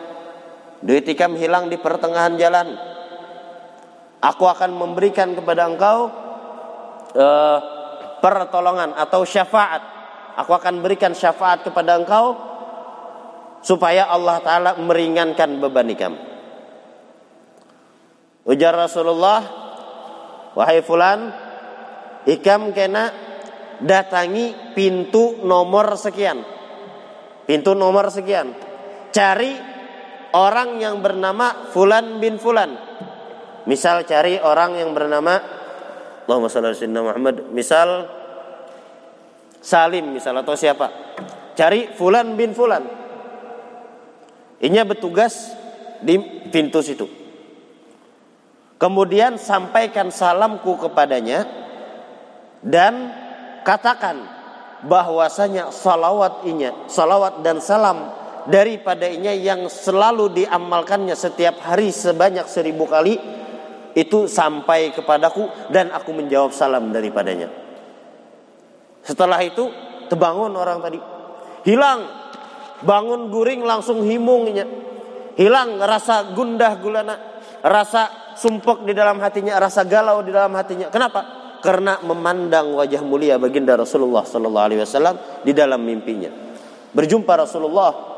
Duit 0.85 1.09
ikam 1.09 1.39
hilang 1.39 1.73
di 1.73 1.81
pertengahan 1.81 2.37
jalan. 2.37 2.77
Aku 4.21 4.45
akan 4.45 4.75
memberikan 4.75 5.33
kepada 5.37 5.69
engkau 5.69 6.11
uh, 7.15 7.59
pertolongan 8.21 8.97
atau 8.97 9.23
syafaat 9.23 9.97
Aku 10.37 10.53
akan 10.53 10.85
berikan 10.85 11.17
syafaat 11.17 11.65
kepada 11.65 11.97
engkau 11.97 12.37
supaya 13.65 14.05
Allah 14.05 14.37
taala 14.45 14.71
meringankan 14.77 15.57
beban 15.57 15.89
ikam. 15.89 16.13
Ujar 18.45 18.77
Rasulullah, 18.77 19.41
wahai 20.53 20.85
fulan, 20.85 21.33
ikam 22.29 22.77
kena 22.77 23.11
datangi 23.81 24.77
pintu 24.77 25.41
nomor 25.41 25.97
sekian. 25.97 26.45
Pintu 27.49 27.73
nomor 27.73 28.13
sekian. 28.13 28.53
Cari 29.17 29.57
orang 30.35 30.81
yang 30.81 30.99
bernama 31.05 31.71
Fulan 31.71 32.19
bin 32.19 32.41
Fulan. 32.41 32.75
Misal 33.67 34.07
cari 34.07 34.39
orang 34.39 34.79
yang 34.79 34.95
bernama 34.95 35.39
Allahumma 36.27 36.51
salli 36.51 36.75
ala 36.75 37.03
Muhammad. 37.03 37.51
Misal 37.51 37.89
Salim 39.63 40.15
misalnya 40.15 40.47
atau 40.47 40.55
siapa. 40.55 40.87
Cari 41.59 41.91
Fulan 41.95 42.39
bin 42.39 42.55
Fulan. 42.55 42.87
Inya 44.63 44.87
bertugas 44.87 45.53
di 46.01 46.17
pintu 46.55 46.81
situ. 46.81 47.07
Kemudian 48.77 49.41
sampaikan 49.41 50.13
salamku 50.13 50.77
kepadanya 50.77 51.49
dan 52.61 53.11
katakan 53.65 54.21
bahwasanya 54.85 55.73
salawat 55.73 56.45
inya, 56.45 56.87
salawat 56.87 57.41
dan 57.41 57.59
salam 57.59 58.13
daripada 58.47 59.11
inya 59.11 59.35
yang 59.35 59.67
selalu 59.67 60.33
diamalkannya 60.43 61.15
setiap 61.19 61.63
hari 61.63 61.91
sebanyak 61.91 62.47
seribu 62.47 62.87
kali 62.87 63.19
itu 63.97 64.29
sampai 64.29 64.93
kepadaku 64.93 65.73
dan 65.73 65.89
aku 65.89 66.13
menjawab 66.13 66.53
salam 66.53 66.93
daripadanya. 66.93 67.49
Setelah 69.01 69.41
itu 69.41 69.73
terbangun 70.13 70.53
orang 70.53 70.85
tadi. 70.85 70.99
Hilang. 71.65 72.29
Bangun 72.85 73.33
guring 73.33 73.65
langsung 73.65 74.05
himungnya. 74.05 74.69
Hilang 75.41 75.81
rasa 75.81 76.37
gundah 76.37 76.77
gulana. 76.77 77.41
Rasa 77.65 78.35
sumpek 78.37 78.85
di 78.85 78.93
dalam 78.93 79.17
hatinya. 79.23 79.57
Rasa 79.57 79.89
galau 79.89 80.21
di 80.21 80.35
dalam 80.35 80.53
hatinya. 80.53 80.93
Kenapa? 80.93 81.21
Karena 81.65 81.97
memandang 82.05 82.77
wajah 82.77 83.01
mulia 83.01 83.41
baginda 83.41 83.81
Rasulullah 83.81 84.29
Sallallahu 84.29 84.67
Alaihi 84.69 84.81
Wasallam 84.85 85.17
di 85.41 85.57
dalam 85.57 85.81
mimpinya. 85.81 86.29
Berjumpa 86.93 87.33
Rasulullah 87.33 88.16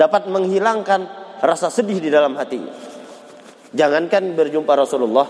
dapat 0.00 0.32
menghilangkan 0.32 1.04
rasa 1.44 1.68
sedih 1.68 2.00
di 2.00 2.08
dalam 2.08 2.32
hatinya. 2.40 2.72
Jangankan 3.76 4.32
berjumpa 4.32 4.72
Rasulullah, 4.72 5.28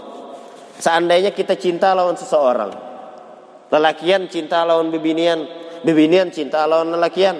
seandainya 0.78 1.34
kita 1.34 1.58
cinta 1.58 1.90
lawan 1.90 2.14
seseorang, 2.14 2.70
Lelakian 3.70 4.26
cinta 4.26 4.66
lawan 4.66 4.90
bebinian, 4.90 5.46
bebinian 5.86 6.30
cinta 6.34 6.66
lawan 6.66 6.90
lelakian. 6.90 7.38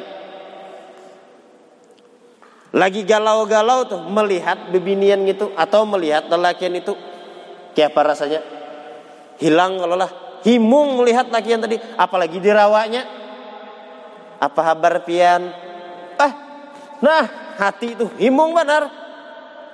Lagi 2.71 3.03
galau-galau 3.03 3.83
tuh 3.91 3.99
melihat 4.07 4.71
bebinian 4.71 5.27
gitu 5.27 5.51
atau 5.59 5.83
melihat 5.91 6.31
lelakian 6.31 6.79
itu 6.79 6.95
kayak 7.75 7.91
apa 7.91 8.15
rasanya? 8.15 8.41
Hilang 9.43 9.83
kalau 9.83 9.99
lah 9.99 10.11
himung 10.47 11.03
melihat 11.03 11.27
laki 11.35 11.51
yang 11.51 11.63
tadi, 11.67 11.83
apalagi 11.99 12.39
dirawanya. 12.39 13.03
Apa 14.39 14.73
kabar 14.73 15.03
pian? 15.03 15.70
Ah, 17.01 17.05
nah 17.05 17.25
hati 17.57 17.97
itu 17.97 18.07
himung 18.21 18.53
benar. 18.53 18.89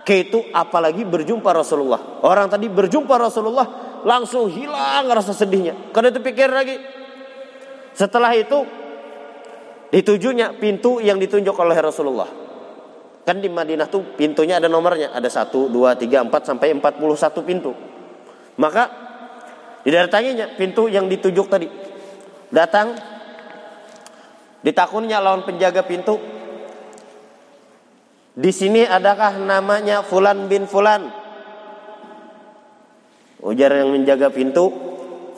Itu 0.06 0.47
apalagi 0.54 1.02
berjumpa 1.02 1.50
Rasulullah. 1.50 2.23
Orang 2.23 2.47
tadi 2.47 2.71
berjumpa 2.71 3.18
Rasulullah 3.18 3.66
langsung 4.06 4.47
hilang 4.47 5.11
rasa 5.11 5.35
sedihnya. 5.35 5.90
Karena 5.90 6.14
itu 6.14 6.23
pikir 6.23 6.47
lagi. 6.47 6.78
Setelah 7.90 8.30
itu 8.38 8.62
ditujunya 9.90 10.54
pintu 10.62 11.02
yang 11.02 11.18
ditunjuk 11.18 11.59
oleh 11.59 11.75
Rasulullah. 11.83 12.30
Kan 13.26 13.42
di 13.42 13.50
Madinah 13.50 13.90
tuh 13.90 14.14
pintunya 14.14 14.62
ada 14.62 14.71
nomornya, 14.71 15.11
ada 15.11 15.26
1, 15.26 15.50
2, 15.50 15.75
3, 15.75 16.30
4 16.30 16.30
sampai 16.47 16.71
41 16.78 17.42
pintu. 17.42 17.75
Maka 18.62 18.87
didatanginya 19.83 20.54
pintu 20.54 20.87
yang 20.87 21.11
ditunjuk 21.11 21.50
tadi. 21.50 21.66
Datang 22.54 22.95
ditakunnya 24.62 25.18
lawan 25.18 25.42
penjaga 25.42 25.83
pintu. 25.83 26.35
Di 28.36 28.52
sini 28.52 28.84
adakah 28.84 29.40
namanya 29.40 30.04
Fulan 30.04 30.44
bin 30.44 30.68
Fulan? 30.68 31.08
Ujar 33.40 33.72
yang 33.72 33.96
menjaga 33.96 34.28
pintu, 34.28 34.68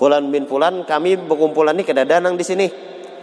Fulan 0.03 0.35
bin 0.35 0.51
Fulan, 0.51 0.83
kami 0.83 1.15
berkumpulan 1.15 1.79
ini 1.79 1.87
kedadanang 1.87 2.35
di 2.35 2.43
sini. 2.43 2.67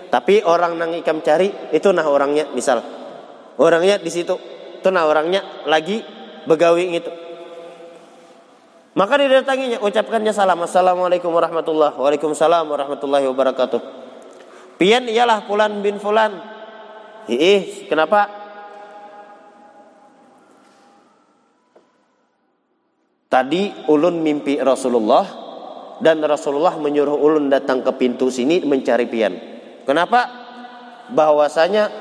Tapi 0.07 0.47
orang 0.47 0.79
nang 0.79 0.95
ikam 0.95 1.19
cari 1.19 1.51
itu 1.75 1.91
nah 1.91 2.07
orangnya 2.07 2.47
misal. 2.55 2.79
Orangnya 3.59 3.99
di 3.99 4.07
situ 4.07 4.39
itu 4.79 4.87
nah 4.95 5.11
orangnya 5.11 5.43
lagi 5.67 5.99
begawi 6.47 6.95
itu. 6.95 7.11
Maka 8.95 9.19
didatanginya, 9.19 9.83
ucapkannya 9.83 10.31
salam. 10.31 10.63
Assalamualaikum 10.63 11.27
warahmatullahi 11.27 11.99
Waalaikumsalam 11.99 12.63
warahmatullahi 12.63 13.27
wabarakatuh. 13.27 13.81
Pian 14.79 15.03
ialah 15.11 15.43
Fulan 15.43 15.83
bin 15.83 15.99
Fulan. 15.99 16.31
Ih, 17.27 17.91
kenapa? 17.91 18.44
Tadi 23.35 23.91
ulun 23.91 24.23
mimpi 24.23 24.55
Rasulullah 24.63 25.27
dan 25.99 26.23
Rasulullah 26.23 26.79
menyuruh 26.79 27.19
ulun 27.19 27.51
datang 27.51 27.83
ke 27.83 27.91
pintu 27.99 28.31
sini 28.31 28.63
mencari 28.63 29.11
pian. 29.11 29.35
Kenapa? 29.83 30.23
Bahwasanya 31.11 31.91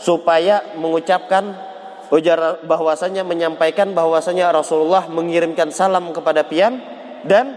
supaya 0.00 0.64
mengucapkan 0.80 1.52
ujar 2.08 2.64
bahwasanya 2.64 3.20
menyampaikan 3.20 3.92
bahwasanya 3.92 4.48
Rasulullah 4.48 5.12
mengirimkan 5.12 5.68
salam 5.76 6.08
kepada 6.16 6.48
Pian 6.48 6.80
dan 7.28 7.52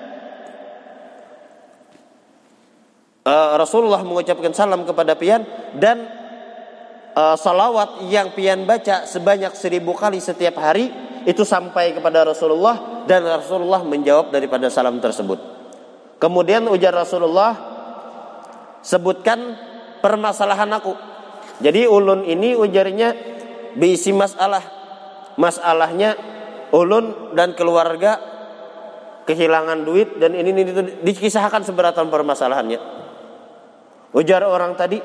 uh, 3.23 3.55
Rasulullah 3.55 4.03
mengucapkan 4.03 4.51
salam 4.51 4.83
kepada 4.83 5.15
Pian 5.15 5.47
dan 5.79 6.03
uh, 7.15 7.39
salawat 7.39 8.11
yang 8.11 8.35
Pian 8.35 8.67
baca 8.67 9.07
sebanyak 9.07 9.55
seribu 9.55 9.95
kali 9.95 10.19
setiap 10.19 10.59
hari 10.59 10.91
itu 11.23 11.47
sampai 11.47 11.95
kepada 11.95 12.27
Rasulullah 12.27 12.90
dan 13.05 13.21
Rasulullah 13.25 13.81
menjawab 13.85 14.29
daripada 14.29 14.69
salam 14.69 14.97
tersebut. 15.01 15.39
Kemudian 16.21 16.69
ujar 16.69 16.93
Rasulullah 16.93 17.57
sebutkan 18.85 19.57
permasalahan 20.01 20.69
aku. 20.73 20.93
Jadi 21.61 21.85
ulun 21.85 22.25
ini 22.25 22.57
ujarnya 22.57 23.13
berisi 23.77 24.13
masalah. 24.13 24.61
Masalahnya 25.37 26.17
ulun 26.75 27.33
dan 27.37 27.53
keluarga 27.55 28.19
kehilangan 29.25 29.85
duit 29.85 30.17
dan 30.17 30.33
ini, 30.33 30.49
ini 30.51 30.61
itu 30.65 30.81
dikisahkan 31.05 31.63
seberatan 31.63 32.09
permasalahannya. 32.09 32.79
Ujar 34.11 34.43
orang 34.43 34.75
tadi, 34.75 34.99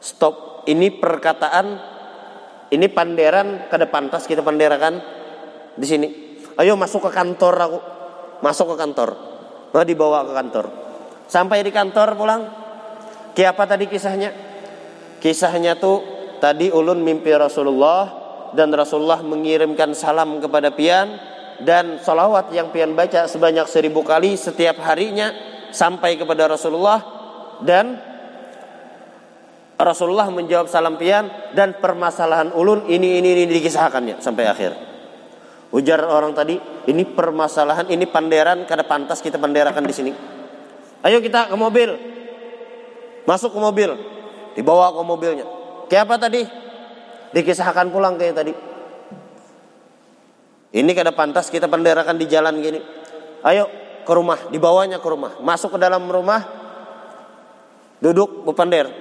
stop. 0.00 0.64
Ini 0.64 0.96
perkataan, 0.96 1.66
ini 2.72 2.88
panderan 2.88 3.68
kada 3.68 3.84
pantas 3.84 4.24
kita 4.24 4.40
panderakan 4.40 4.96
di 5.76 5.84
sini. 5.84 6.23
Ayo 6.54 6.78
masuk 6.78 7.06
ke 7.06 7.10
kantor 7.10 7.54
aku, 7.58 7.78
masuk 8.42 8.74
ke 8.74 8.76
kantor. 8.78 9.10
Nah, 9.74 9.82
dibawa 9.82 10.22
ke 10.22 10.32
kantor. 10.32 10.66
Sampai 11.26 11.66
di 11.66 11.74
kantor 11.74 12.14
pulang. 12.14 12.42
Kiapa 13.34 13.66
tadi 13.66 13.90
kisahnya? 13.90 14.30
Kisahnya 15.18 15.74
tuh 15.74 16.14
Tadi 16.44 16.68
ulun 16.68 17.00
mimpi 17.00 17.32
Rasulullah 17.32 18.04
dan 18.52 18.68
Rasulullah 18.68 19.24
mengirimkan 19.24 19.96
salam 19.96 20.44
kepada 20.44 20.76
pian 20.76 21.16
dan 21.64 21.96
salawat 22.04 22.52
yang 22.52 22.68
pian 22.68 22.92
baca 22.92 23.24
sebanyak 23.24 23.64
seribu 23.64 24.04
kali 24.04 24.36
setiap 24.36 24.76
harinya 24.84 25.32
sampai 25.72 26.20
kepada 26.20 26.44
Rasulullah 26.52 27.00
dan 27.64 27.96
Rasulullah 29.80 30.28
menjawab 30.28 30.68
salam 30.68 31.00
pian 31.00 31.32
dan 31.56 31.80
permasalahan 31.80 32.52
ulun 32.52 32.92
ini 32.92 33.24
ini 33.24 33.48
ini 33.48 33.48
dikisahkannya 33.48 34.20
sampai 34.20 34.44
akhir. 34.44 34.93
Ujar 35.74 36.06
orang 36.06 36.30
tadi, 36.38 36.54
ini 36.86 37.02
permasalahan, 37.02 37.90
ini 37.90 38.06
panderan 38.06 38.62
kada 38.62 38.86
pantas 38.86 39.18
kita 39.18 39.42
panderakan 39.42 39.82
di 39.82 39.90
sini. 39.90 40.12
Ayo 41.02 41.18
kita 41.18 41.50
ke 41.50 41.56
mobil. 41.58 41.98
Masuk 43.26 43.50
ke 43.50 43.58
mobil. 43.58 43.90
Dibawa 44.54 44.94
ke 44.94 45.02
mobilnya. 45.02 45.46
Kayak 45.90 46.06
apa 46.06 46.30
tadi? 46.30 46.46
Dikisahkan 47.34 47.90
pulang 47.90 48.14
kayak 48.14 48.38
tadi. 48.38 48.54
Ini 50.78 50.90
kada 50.94 51.10
pantas 51.10 51.50
kita 51.50 51.66
penderakan 51.66 52.22
di 52.22 52.30
jalan 52.30 52.54
gini. 52.62 52.78
Ayo 53.42 53.66
ke 54.06 54.12
rumah, 54.14 54.38
dibawanya 54.54 55.02
ke 55.02 55.08
rumah. 55.10 55.42
Masuk 55.42 55.74
ke 55.74 55.78
dalam 55.82 56.06
rumah, 56.06 56.38
duduk 57.98 58.46
berpender. 58.46 58.94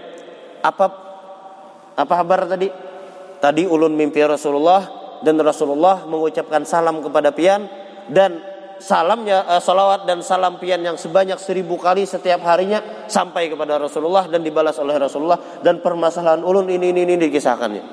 Apa 0.65 0.89
apa 1.93 2.13
kabar 2.17 2.49
tadi? 2.49 2.65
Tadi 3.38 3.69
ulun 3.69 3.93
mimpi 3.93 4.25
Rasulullah 4.25 5.03
dan 5.23 5.39
Rasulullah 5.39 6.03
mengucapkan 6.05 6.67
salam 6.67 6.99
kepada 6.99 7.31
pian 7.31 7.65
dan 8.12 8.43
salamnya 8.83 9.47
uh, 9.47 9.63
salawat 9.63 10.03
dan 10.03 10.19
salam 10.19 10.59
pian 10.59 10.83
yang 10.83 10.99
sebanyak 10.99 11.39
seribu 11.39 11.79
kali 11.79 12.03
setiap 12.03 12.43
harinya 12.43 13.07
sampai 13.07 13.47
kepada 13.47 13.79
Rasulullah 13.79 14.27
dan 14.27 14.43
dibalas 14.43 14.75
oleh 14.83 14.99
Rasulullah 14.99 15.39
dan 15.63 15.79
permasalahan 15.79 16.43
ulun 16.43 16.67
ini 16.67 16.91
ini 16.91 17.07
ini 17.07 17.15
dikisahkannya. 17.15 17.83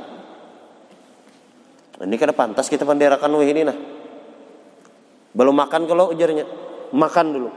Ini 2.01 2.17
kada 2.17 2.33
pantas 2.33 2.67
kita 2.67 2.83
penderakan 2.83 3.31
wah 3.39 3.47
ini 3.47 3.63
nah. 3.63 3.77
Belum 5.31 5.55
makan 5.55 5.87
kalau 5.87 6.11
ujarnya. 6.11 6.43
Makan 6.91 7.27
dulu. 7.31 7.51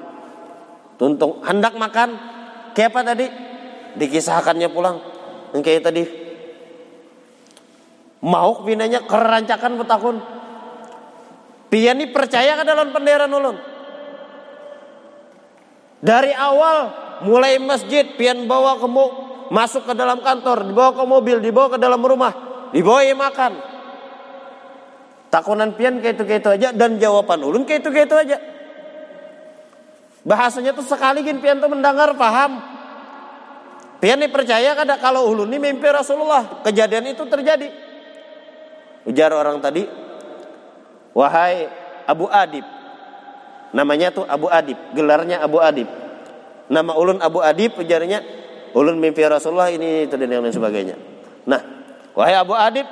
Tuntung 0.99 1.41
hendak 1.41 1.73
makan. 1.73 2.13
Kayak 2.77 2.93
apa 2.93 2.99
tadi? 3.01 3.25
Dikisahkannya 3.97 4.69
pulang. 4.69 5.01
Kayak 5.57 5.89
tadi. 5.89 6.22
Mau 8.23 8.63
pinanya 8.63 9.03
kerancakan 9.03 9.75
petakun 9.83 10.17
Pian 11.73 11.97
ini 11.97 12.13
percaya 12.13 12.53
ke 12.53 12.61
dalam 12.69 12.93
pendera 12.93 13.25
nulun. 13.25 13.57
Dari 15.97 16.29
awal 16.29 16.93
mulai 17.25 17.57
masjid 17.57 18.13
pian 18.13 18.45
bawa 18.45 18.77
ke 18.77 18.85
masuk 19.49 19.89
ke 19.89 19.97
dalam 19.97 20.21
kantor, 20.21 20.69
dibawa 20.69 20.93
ke 20.93 21.01
mobil, 21.01 21.41
dibawa 21.41 21.73
ke 21.73 21.81
dalam 21.81 21.97
rumah, 21.97 22.29
dibawa 22.69 23.01
makan. 23.17 23.57
Takunan 25.33 25.73
pian 25.73 25.97
kayak 25.97 26.21
itu 26.21 26.23
kayak 26.29 26.41
itu 26.45 26.49
aja 26.61 26.69
dan 26.77 27.01
jawaban 27.01 27.41
ulun 27.41 27.65
kayak 27.65 27.81
itu 27.81 27.89
kayak 27.89 28.05
itu 28.05 28.17
aja. 28.21 28.37
Bahasanya 30.21 30.77
tuh 30.77 30.85
sekali 30.85 31.25
gin 31.25 31.41
pian 31.41 31.57
tuh 31.57 31.73
mendengar 31.73 32.13
paham. 32.13 32.61
Pian 33.97 34.21
ini 34.21 34.29
percaya 34.29 34.77
kada 34.77 35.01
kalau 35.01 35.25
ulun 35.25 35.49
ini 35.49 35.57
mimpi 35.57 35.89
Rasulullah. 35.89 36.61
Kejadian 36.61 37.17
itu 37.17 37.25
terjadi. 37.25 37.82
Ujar 39.03 39.31
orang 39.35 39.59
tadi, 39.59 39.83
Wahai 41.13 41.69
Abu 42.09 42.25
Adib. 42.27 42.65
Namanya 43.73 44.13
tuh 44.13 44.25
Abu 44.25 44.49
Adib, 44.49 44.77
gelarnya 44.93 45.41
Abu 45.41 45.61
Adib. 45.61 45.89
Nama 46.69 46.91
ulun 46.97 47.21
Abu 47.21 47.41
Adib 47.41 47.77
ujarnya 47.77 48.21
ulun 48.73 48.97
mimpi 48.97 49.21
Rasulullah 49.25 49.69
ini 49.69 50.09
itu 50.09 50.17
dan 50.17 50.29
lain 50.29 50.53
sebagainya. 50.53 50.97
Nah, 51.45 51.61
wahai 52.17 52.37
Abu 52.37 52.57
Adib, 52.57 52.85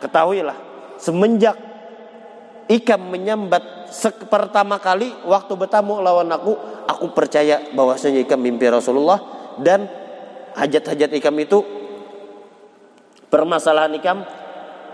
ketahuilah 0.00 0.56
semenjak 1.00 1.56
ikam 2.68 3.08
menyambat 3.08 3.92
pertama 4.28 4.76
kali 4.80 5.12
waktu 5.24 5.52
bertamu 5.56 6.00
lawan 6.04 6.28
aku, 6.32 6.56
aku 6.88 7.12
percaya 7.16 7.72
bahwasanya 7.72 8.20
ikam 8.24 8.40
mimpi 8.40 8.68
Rasulullah 8.68 9.20
dan 9.60 9.88
hajat-hajat 10.56 11.10
ikam 11.16 11.36
itu 11.40 11.64
permasalahan 13.32 13.96
ikam 13.96 14.18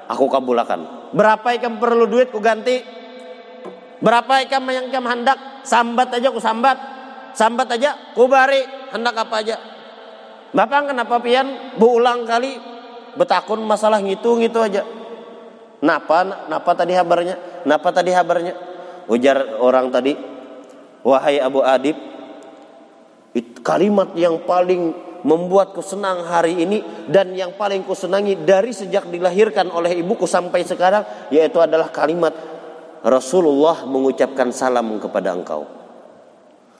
aku 0.07 0.27
kabulakan. 0.31 1.11
Berapa 1.15 1.55
ikam 1.55 1.79
perlu 1.79 2.07
duit 2.07 2.31
ku 2.31 2.39
ganti? 2.43 2.83
Berapa 4.03 4.43
ikam 4.43 4.67
yang 4.71 4.91
ikam 4.91 5.07
hendak? 5.07 5.67
Sambat 5.67 6.15
aja 6.15 6.29
ku 6.31 6.41
sambat. 6.43 6.79
Sambat 7.37 7.69
aja 7.75 8.15
ku 8.17 8.31
bari 8.31 8.65
hendak 8.95 9.15
apa 9.27 9.35
aja. 9.43 9.57
Bapak 10.57 10.95
kenapa 10.95 11.21
pian 11.21 11.77
berulang 11.77 12.25
kali 12.25 12.57
betakun 13.19 13.61
masalah 13.65 14.01
ngitung 14.01 14.41
itu 14.41 14.57
aja. 14.57 14.87
Napa 15.85 16.49
napa 16.49 16.73
tadi 16.73 16.97
kabarnya? 16.97 17.67
Napa 17.69 17.93
tadi 17.93 18.11
kabarnya? 18.15 18.55
Ujar 19.07 19.61
orang 19.63 19.93
tadi, 19.93 20.17
"Wahai 21.07 21.39
Abu 21.39 21.63
Adib, 21.63 21.95
kalimat 23.63 24.11
yang 24.19 24.43
paling 24.43 25.06
membuatku 25.27 25.83
senang 25.83 26.23
hari 26.23 26.63
ini 26.63 26.79
dan 27.11 27.35
yang 27.35 27.59
paling 27.59 27.83
kusenangi 27.83 28.47
dari 28.47 28.71
sejak 28.71 29.11
dilahirkan 29.11 29.67
oleh 29.75 29.99
ibuku 29.99 30.23
sampai 30.23 30.63
sekarang 30.63 31.03
yaitu 31.35 31.59
adalah 31.59 31.91
kalimat 31.91 32.31
Rasulullah 33.03 33.83
mengucapkan 33.91 34.55
salam 34.55 35.03
kepada 35.03 35.35
engkau. 35.35 35.67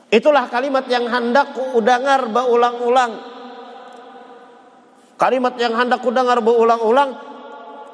Itulah 0.07 0.47
kalimat 0.47 0.87
yang 0.87 1.11
hendak 1.11 1.59
ku 1.59 1.83
udangar 1.83 2.31
berulang-ulang. 2.31 3.35
Kalimat 5.19 5.59
yang 5.59 5.75
hendak 5.75 5.99
ku 5.99 6.15
dengar 6.15 6.39
berulang-ulang 6.39 7.35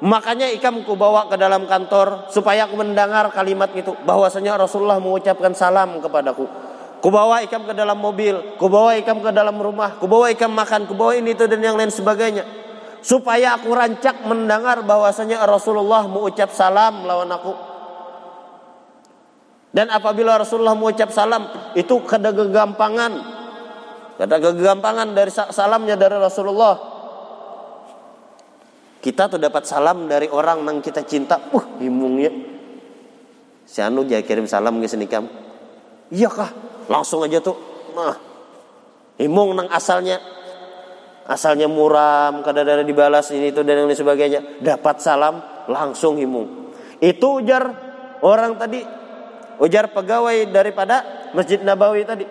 Makanya 0.02 0.50
ikam 0.50 0.82
ku 0.82 0.98
bawa 0.98 1.30
ke 1.30 1.38
dalam 1.38 1.62
kantor 1.70 2.26
supaya 2.26 2.66
aku 2.66 2.74
mendengar 2.74 3.30
kalimat 3.30 3.70
itu 3.70 3.94
bahwasanya 4.02 4.58
Rasulullah 4.58 4.98
mengucapkan 4.98 5.54
salam 5.54 6.02
kepadaku. 6.02 6.42
Ku 7.02 7.10
bawa 7.10 7.42
ikam 7.42 7.66
ke 7.66 7.74
dalam 7.74 7.98
mobil, 7.98 8.54
ku 8.62 8.70
bawa 8.70 8.94
ikam 8.94 9.18
ke 9.18 9.34
dalam 9.34 9.58
rumah, 9.58 9.98
ku 9.98 10.06
bawa 10.06 10.30
ikam 10.30 10.54
makan, 10.54 10.86
ku 10.86 10.94
bawa 10.94 11.18
ini 11.18 11.34
itu 11.34 11.50
dan 11.50 11.58
yang 11.58 11.74
lain 11.74 11.90
sebagainya. 11.90 12.46
Supaya 13.02 13.58
aku 13.58 13.74
rancak 13.74 14.22
mendengar 14.22 14.86
bahwasanya 14.86 15.42
Rasulullah 15.42 16.06
mengucap 16.06 16.54
salam 16.54 17.02
lawan 17.02 17.26
aku. 17.34 17.54
Dan 19.74 19.90
apabila 19.90 20.38
Rasulullah 20.38 20.78
mengucap 20.78 21.10
salam, 21.10 21.50
itu 21.74 21.90
kada 22.06 22.30
kegampangan. 22.30 23.12
Kada 24.22 24.38
kegampangan 24.38 25.10
dari 25.10 25.34
salamnya 25.34 25.98
dari 25.98 26.14
Rasulullah. 26.14 26.78
Kita 29.02 29.26
tuh 29.26 29.42
dapat 29.42 29.66
salam 29.66 30.06
dari 30.06 30.30
orang 30.30 30.62
yang 30.62 30.78
kita 30.78 31.02
cinta. 31.02 31.50
Uh, 31.50 31.82
himungnya. 31.82 32.30
Si 33.66 33.82
Anu 33.82 34.06
dia 34.06 34.22
kirim 34.22 34.46
salam 34.46 34.78
ke 34.78 34.86
sini 34.86 35.10
kam. 35.10 35.26
Iya 36.14 36.30
kah? 36.30 36.71
Langsung 36.92 37.24
aja 37.24 37.40
tuh. 37.40 37.57
Nah, 37.96 38.12
himung 39.16 39.57
nang 39.57 39.72
asalnya. 39.72 40.20
Asalnya 41.22 41.70
muram, 41.70 42.42
kadang-kadang 42.44 42.85
dibalas 42.85 43.31
ini 43.33 43.55
itu 43.55 43.62
dan 43.64 43.81
yang 43.81 43.88
lain 43.88 43.96
sebagainya. 43.96 44.40
Dapat 44.61 44.96
salam, 45.00 45.40
langsung 45.70 46.20
himung. 46.20 46.74
Itu 47.00 47.40
ujar 47.40 47.72
orang 48.20 48.61
tadi. 48.61 48.85
Ujar 49.62 49.94
pegawai 49.94 50.50
daripada 50.52 51.31
Masjid 51.33 51.62
Nabawi 51.62 52.05
tadi. 52.05 52.26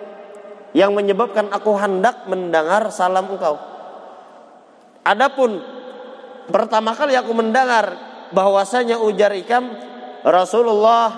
Yang 0.78 0.92
menyebabkan 0.94 1.50
aku 1.50 1.72
hendak 1.80 2.30
mendengar 2.30 2.92
salam 2.94 3.32
engkau. 3.32 3.58
Adapun 5.02 5.82
Pertama 6.52 6.92
kali 6.98 7.16
aku 7.16 7.32
mendengar 7.32 7.96
bahwasanya 8.36 9.00
ujar 9.00 9.32
ikam 9.38 9.72
Rasulullah 10.26 11.10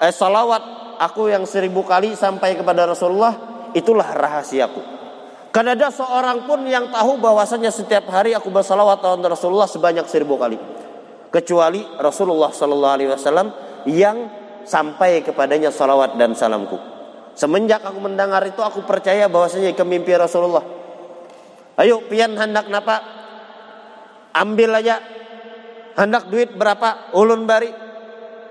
eh, 0.00 0.10
salawat 0.10 0.62
aku 0.98 1.28
yang 1.32 1.44
seribu 1.44 1.84
kali 1.84 2.16
sampai 2.16 2.56
kepada 2.56 2.88
Rasulullah 2.88 3.34
itulah 3.72 4.06
rahasiaku. 4.16 4.96
Karena 5.52 5.72
ada 5.72 5.88
seorang 5.88 6.44
pun 6.44 6.68
yang 6.68 6.92
tahu 6.92 7.16
bahwasanya 7.16 7.72
setiap 7.72 8.12
hari 8.12 8.36
aku 8.36 8.52
bersalawat 8.52 9.00
tahun 9.00 9.24
Rasulullah 9.24 9.64
sebanyak 9.64 10.04
seribu 10.04 10.36
kali. 10.36 10.60
Kecuali 11.32 11.80
Rasulullah 11.96 12.52
Sallallahu 12.52 12.94
Alaihi 12.96 13.10
Wasallam 13.12 13.48
yang 13.88 14.28
sampai 14.68 15.24
kepadanya 15.24 15.72
salawat 15.72 16.20
dan 16.20 16.36
salamku. 16.36 16.76
Semenjak 17.32 17.84
aku 17.84 18.00
mendengar 18.00 18.44
itu 18.44 18.60
aku 18.60 18.84
percaya 18.84 19.32
bahwasanya 19.32 19.72
ikam 19.72 19.88
mimpi 19.88 20.12
Rasulullah. 20.12 20.64
Ayo 21.80 22.04
pian 22.04 22.36
hendak 22.36 22.68
napa 22.68 23.00
ambil 24.36 24.76
aja 24.76 25.00
hendak 25.96 26.28
duit 26.28 26.52
berapa 26.52 27.16
ulun 27.16 27.48
bari 27.48 27.72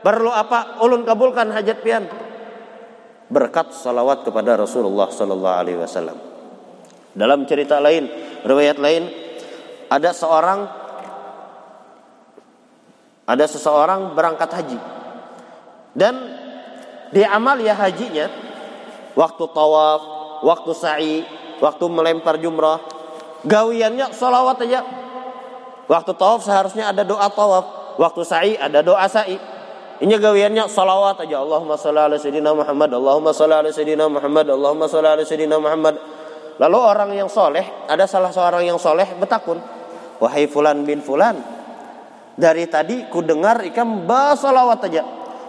perlu 0.01 0.33
apa 0.33 0.81
ulun 0.81 1.05
kabulkan 1.05 1.53
hajat 1.53 1.77
pian 1.85 2.05
berkat 3.31 3.73
salawat 3.73 4.21
kepada 4.21 4.59
Rasulullah 4.59 5.09
sallallahu 5.09 5.57
alaihi 5.59 5.79
wasallam 5.81 6.17
dalam 7.15 7.47
cerita 7.49 7.81
lain 7.81 8.05
riwayat 8.45 8.77
lain 8.77 9.09
ada 9.89 10.13
seorang 10.13 10.67
ada 13.25 13.45
seseorang 13.49 14.13
berangkat 14.13 14.49
haji 14.53 14.79
dan 15.97 16.13
di 17.09 17.25
amal 17.25 17.57
ya 17.57 17.73
hajinya 17.73 18.29
waktu 19.17 19.43
tawaf 19.49 20.01
waktu 20.45 20.71
sa'i 20.77 21.15
waktu 21.57 21.85
melempar 21.89 22.37
jumrah 22.37 22.77
gawiannya 23.47 24.13
salawat 24.13 24.61
aja 24.61 24.85
Waktu 25.85 26.11
tawaf 26.17 26.41
seharusnya 26.41 26.89
ada 26.89 27.05
doa 27.05 27.29
tawaf. 27.29 27.97
Waktu 28.01 28.21
sa'i 28.25 28.53
ada 28.57 28.81
doa 28.81 29.05
sa'i. 29.05 29.37
Ini 30.03 30.15
gawiannya 30.19 30.67
salawat 30.67 31.23
aja. 31.23 31.39
Allahumma 31.39 31.79
salli 31.79 31.99
ala 32.01 32.19
sayyidina 32.19 32.51
Muhammad. 32.51 32.91
Allahumma 32.91 33.31
salli 33.31 33.55
ala 33.55 33.69
sayyidina 33.71 34.05
Muhammad. 34.11 34.45
Allahumma 34.51 34.85
salli 34.91 35.07
ala 35.07 35.23
sayyidina 35.23 35.55
Muhammad. 35.55 35.95
Lalu 36.59 36.77
orang 36.79 37.09
yang 37.15 37.27
soleh, 37.31 37.63
ada 37.87 38.03
salah 38.07 38.31
seorang 38.31 38.63
yang 38.63 38.79
soleh 38.79 39.07
betakun. 39.19 39.59
Wahai 40.19 40.47
fulan 40.47 40.83
bin 40.83 40.99
fulan. 40.99 41.39
Dari 42.35 42.67
tadi 42.67 43.07
ku 43.07 43.23
dengar 43.23 43.63
ikan 43.71 44.03
basalawat 44.03 44.79
aja. 44.87 45.03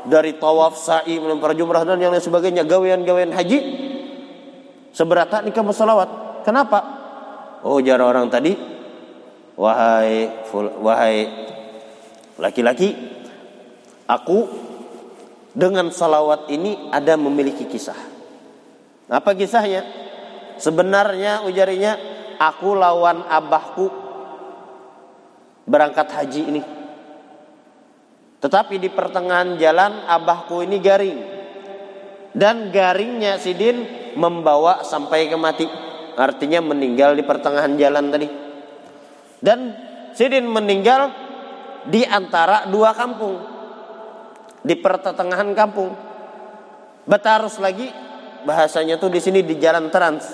Dari 0.07 0.39
tawaf, 0.39 0.79
sa'i, 0.79 1.19
melempar 1.19 1.51
jumrah 1.59 1.83
dan 1.83 1.99
yang 1.99 2.15
lain 2.15 2.23
sebagainya. 2.23 2.63
Gawian-gawian 2.63 3.35
haji. 3.35 3.59
Seberata 4.95 5.43
nikah 5.43 5.67
bersalawat. 5.67 6.43
Kenapa? 6.47 6.79
Oh 7.67 7.83
jarang 7.83 8.15
orang 8.15 8.27
tadi 8.31 8.55
wahai 9.57 10.29
wahai 10.79 11.17
laki-laki 12.37 12.93
aku 14.07 14.49
dengan 15.53 15.91
salawat 15.91 16.51
ini 16.51 16.91
ada 16.91 17.15
memiliki 17.19 17.67
kisah. 17.67 17.99
Apa 19.07 19.35
kisahnya? 19.35 19.87
Sebenarnya 20.57 21.45
ujarinya 21.45 21.99
aku 22.41 22.75
lawan 22.75 23.27
abahku 23.29 23.87
berangkat 25.69 26.09
haji 26.11 26.43
ini. 26.49 26.63
Tetapi 28.41 28.79
di 28.79 28.89
pertengahan 28.89 29.59
jalan 29.59 30.07
abahku 30.07 30.63
ini 30.63 30.77
garing. 30.81 31.19
Dan 32.37 32.69
garingnya 32.69 33.41
sidin 33.41 33.85
membawa 34.17 34.85
sampai 34.85 35.29
ke 35.29 35.37
mati. 35.41 35.67
Artinya 36.17 36.61
meninggal 36.65 37.17
di 37.17 37.25
pertengahan 37.25 37.77
jalan 37.81 38.13
tadi. 38.13 38.29
Dan 39.41 39.87
Sidin 40.17 40.49
meninggal 40.49 41.13
di 41.93 42.01
antara 42.09 42.65
dua 42.73 42.97
kampung. 42.97 43.37
Di 44.67 44.75
pertengahan 44.75 45.55
kampung. 45.55 45.95
Betarus 47.07 47.63
lagi 47.63 47.87
bahasanya 48.43 48.99
tuh 48.99 49.15
di 49.15 49.23
sini 49.23 49.47
di 49.47 49.55
jalan 49.63 49.95
trans. 49.95 50.27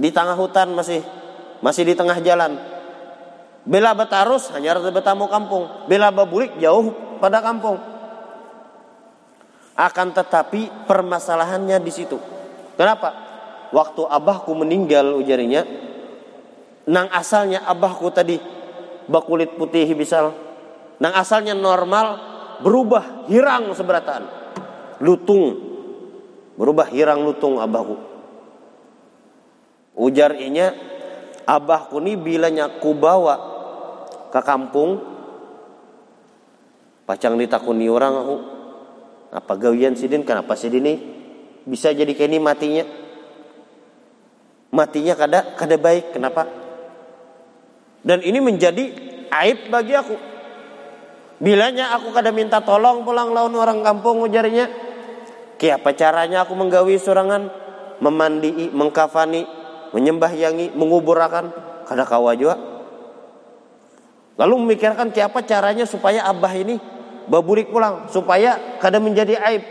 Di 0.00 0.08
tengah 0.08 0.32
hutan 0.32 0.72
masih 0.72 1.04
masih 1.60 1.84
di 1.84 1.92
tengah 1.92 2.16
jalan. 2.24 2.56
Bela 3.68 3.92
Betarus 3.92 4.48
hanya 4.56 4.80
bertamu 4.80 5.28
kampung. 5.28 5.68
Bela 5.84 6.08
Babulik 6.08 6.56
jauh 6.56 7.20
pada 7.20 7.44
kampung. 7.44 7.76
Akan 9.76 10.16
tetapi 10.16 10.88
permasalahannya 10.88 11.76
di 11.84 11.92
situ. 11.92 12.16
Kenapa? 12.80 13.30
waktu 13.70 14.02
abahku 14.06 14.50
meninggal 14.54 15.14
ujarinya 15.14 15.62
nang 16.90 17.06
asalnya 17.14 17.62
abahku 17.66 18.10
tadi 18.10 18.38
bakulit 19.06 19.54
putih 19.54 19.86
bisa 19.94 20.34
nang 21.00 21.12
asalnya 21.16 21.56
normal 21.56 22.06
berubah 22.60 23.26
hirang 23.26 23.72
seberataan 23.72 24.24
lutung 25.00 25.56
berubah 26.60 26.92
hirang 26.92 27.24
lutung 27.24 27.56
abahku 27.56 27.96
ujar 29.96 30.36
inya 30.36 30.76
abahku 31.48 31.96
ni 32.04 32.20
bilanya 32.20 32.68
ku 32.78 32.92
bawa 32.92 33.36
ke 34.28 34.40
kampung 34.44 35.00
pacang 37.08 37.34
ditakuni 37.40 37.88
orang 37.88 38.14
aku 38.14 38.36
apa 39.30 39.52
gawian 39.56 39.96
sidin 39.96 40.22
kenapa 40.22 40.54
sidin 40.54 40.84
ini 40.84 40.94
bisa 41.64 41.90
jadi 41.90 42.12
kayak 42.12 42.28
ini 42.28 42.38
matinya 42.38 42.84
matinya 44.70 45.14
kada 45.18 45.40
kada 45.58 45.76
baik. 45.76 46.14
Kenapa? 46.14 46.46
Dan 48.00 48.24
ini 48.24 48.40
menjadi 48.40 48.90
aib 49.28 49.68
bagi 49.68 49.94
aku. 49.94 50.16
Bilanya 51.40 51.96
aku 51.96 52.12
kada 52.12 52.30
minta 52.30 52.60
tolong 52.60 53.02
pulang 53.02 53.32
lawan 53.32 53.56
orang 53.56 53.80
kampung 53.80 54.20
ujarinya. 54.20 54.68
Kiapa 55.56 55.96
caranya 55.96 56.44
aku 56.44 56.52
menggawi 56.52 57.00
surangan, 57.00 57.48
memandi, 58.00 58.68
mengkafani, 58.72 59.44
menyembah 59.96 60.32
yangi, 60.36 60.72
menguburakan 60.76 61.52
kada 61.88 62.04
kawa 62.04 62.36
juga. 62.36 62.56
Lalu 64.36 64.54
memikirkan 64.68 65.12
siapa 65.12 65.44
caranya 65.44 65.84
supaya 65.84 66.24
abah 66.28 66.52
ini 66.56 66.76
baburik 67.28 67.72
pulang 67.72 68.08
supaya 68.12 68.78
kada 68.80 69.00
menjadi 69.00 69.36
aib. 69.40 69.64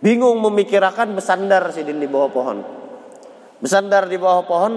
Bingung 0.00 0.36
memikirkan 0.40 1.16
bersandar 1.16 1.72
sidin 1.72 2.00
di 2.00 2.08
bawah 2.08 2.28
pohon 2.28 2.76
bersandar 3.60 4.08
di 4.08 4.20
bawah 4.20 4.44
pohon 4.44 4.74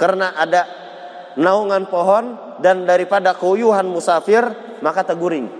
karena 0.00 0.32
ada 0.36 0.64
naungan 1.36 1.90
pohon 1.90 2.58
dan 2.62 2.86
daripada 2.86 3.34
kuyuhan 3.34 3.86
musafir 3.86 4.42
maka 4.82 5.02
teguring. 5.02 5.50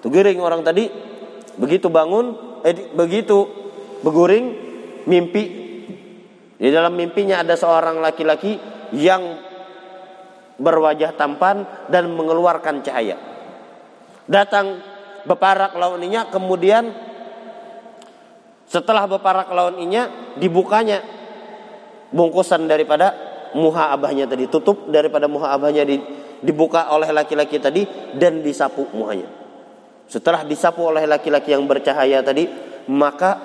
Teguring 0.00 0.40
orang 0.40 0.64
tadi 0.64 0.88
begitu 1.60 1.92
bangun 1.92 2.60
eh, 2.64 2.92
begitu 2.96 3.44
beguring 4.00 4.56
mimpi 5.04 5.44
di 6.60 6.68
dalam 6.68 6.92
mimpinya 6.92 7.40
ada 7.40 7.56
seorang 7.56 8.04
laki-laki 8.04 8.56
yang 8.92 9.40
berwajah 10.60 11.16
tampan 11.16 11.88
dan 11.88 12.12
mengeluarkan 12.12 12.84
cahaya. 12.84 13.16
Datang 14.28 14.80
beparak 15.24 15.72
launinya 15.76 16.28
kemudian 16.28 16.92
setelah 18.68 19.08
beparak 19.08 19.50
launinya 19.50 20.36
dibukanya 20.38 21.02
bungkusan 22.12 22.70
daripada 22.70 23.29
muha 23.54 23.90
abahnya 23.94 24.26
tadi 24.30 24.46
tutup 24.46 24.90
daripada 24.90 25.26
muha 25.26 25.54
abahnya 25.54 25.82
di, 25.86 25.98
dibuka 26.40 26.90
oleh 26.92 27.10
laki-laki 27.10 27.60
tadi 27.60 27.82
dan 28.16 28.40
disapu 28.40 28.88
muhanya. 28.94 29.28
Setelah 30.10 30.42
disapu 30.42 30.82
oleh 30.82 31.06
laki-laki 31.06 31.54
yang 31.54 31.70
bercahaya 31.70 32.18
tadi, 32.24 32.50
maka 32.90 33.38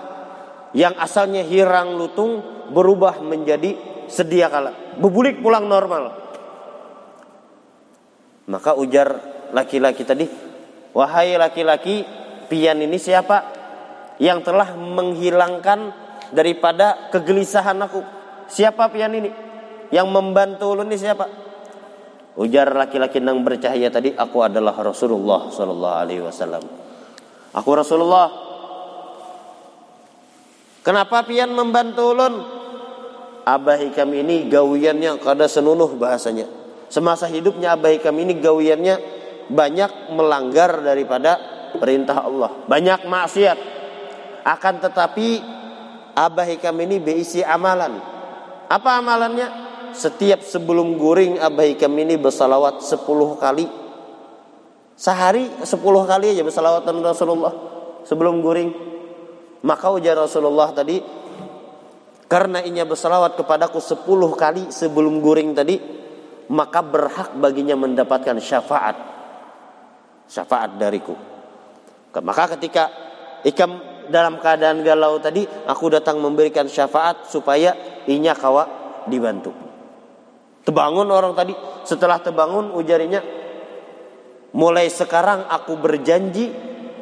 yang 0.73 0.97
asalnya 0.97 1.45
hirang 1.45 1.93
lutung 1.93 2.41
berubah 2.73 3.21
menjadi 3.21 3.77
sedia 4.09 4.49
kala, 4.49 4.97
bebulik 4.97 5.45
pulang 5.45 5.69
normal. 5.69 6.25
Maka 8.49 8.73
ujar 8.77 9.09
laki-laki 9.53 10.01
tadi, 10.05 10.25
"Wahai 10.93 11.37
laki-laki, 11.37 12.05
pian 12.49 12.81
ini 12.81 12.97
siapa 12.97 13.37
yang 14.17 14.41
telah 14.41 14.73
menghilangkan 14.73 15.93
daripada 16.33 17.09
kegelisahan 17.13 17.77
aku? 17.77 18.01
Siapa 18.49 18.89
pian 18.89 19.13
ini? 19.13 19.44
Yang 19.89 20.07
membantu 20.09 20.73
ulun 20.73 20.89
ini 20.89 20.97
siapa?" 20.97 21.25
Ujar 22.35 22.75
laki-laki 22.75 23.23
yang 23.23 23.39
bercahaya 23.47 23.87
tadi, 23.87 24.11
"Aku 24.11 24.43
adalah 24.43 24.75
Rasulullah 24.75 25.47
sallallahu 25.47 25.95
alaihi 26.03 26.23
wasallam." 26.23 26.63
Aku 27.55 27.71
Rasulullah. 27.71 28.27
Kenapa 30.83 31.23
pian 31.23 31.55
membantu 31.55 32.11
ulun? 32.11 32.35
Abah 33.47 33.79
Hikam 33.79 34.11
ini 34.11 34.49
gawiannya 34.49 35.21
kada 35.21 35.45
senunuh 35.45 35.93
bahasanya 36.01 36.49
Semasa 36.89 37.29
hidupnya 37.29 37.73
Abah 37.73 37.93
Hikam 37.93 38.13
ini 38.21 38.37
gawiannya 38.37 38.95
banyak 39.49 40.13
melanggar 40.13 40.81
daripada 40.81 41.37
perintah 41.77 42.25
Allah. 42.25 42.51
Banyak 42.69 43.09
maksiat. 43.09 43.57
Akan 44.45 44.77
tetapi 44.77 45.41
Abah 46.13 46.45
Hikam 46.45 46.77
ini 46.85 47.01
berisi 47.01 47.41
amalan. 47.41 47.97
Apa 48.69 49.01
amalannya? 49.01 49.64
Setiap 49.95 50.43
sebelum 50.43 50.99
guring 50.99 51.39
Abah 51.39 51.63
Hikam 51.63 51.95
ini 51.95 52.19
bersalawat 52.19 52.83
10 52.83 52.99
kali. 53.39 53.65
Sehari 54.99 55.47
10 55.63 55.71
kali 55.83 56.35
aja 56.35 56.43
bersalawat 56.43 56.83
Rasulullah 56.83 57.53
sebelum 58.03 58.43
guring. 58.43 58.69
Maka 59.63 59.89
ujar 59.95 60.19
Rasulullah 60.19 60.75
tadi 60.75 60.99
karena 62.25 62.61
inya 62.61 62.83
bersalawat 62.83 63.37
kepadaku 63.37 63.79
10 63.79 64.05
kali 64.35 64.63
sebelum 64.73 65.21
guring 65.21 65.53
tadi 65.53 65.77
maka 66.49 66.81
berhak 66.81 67.37
baginya 67.37 67.77
mendapatkan 67.77 68.37
syafaat 68.41 68.97
syafaat 70.29 70.77
dariku 70.77 71.13
maka 72.21 72.57
ketika 72.57 72.89
ikam 73.45 73.77
dalam 74.09 74.37
keadaan 74.41 74.81
galau 74.85 75.17
tadi 75.21 75.45
aku 75.45 75.85
datang 75.93 76.21
memberikan 76.21 76.65
syafaat 76.69 77.29
supaya 77.29 77.73
inya 78.09 78.33
kawa 78.37 78.65
dibantu 79.05 79.53
terbangun 80.65 81.07
orang 81.13 81.37
tadi 81.37 81.53
setelah 81.85 82.17
terbangun 82.19 82.73
ujarinya 82.73 83.21
mulai 84.57 84.89
sekarang 84.89 85.45
aku 85.45 85.77
berjanji 85.77 86.51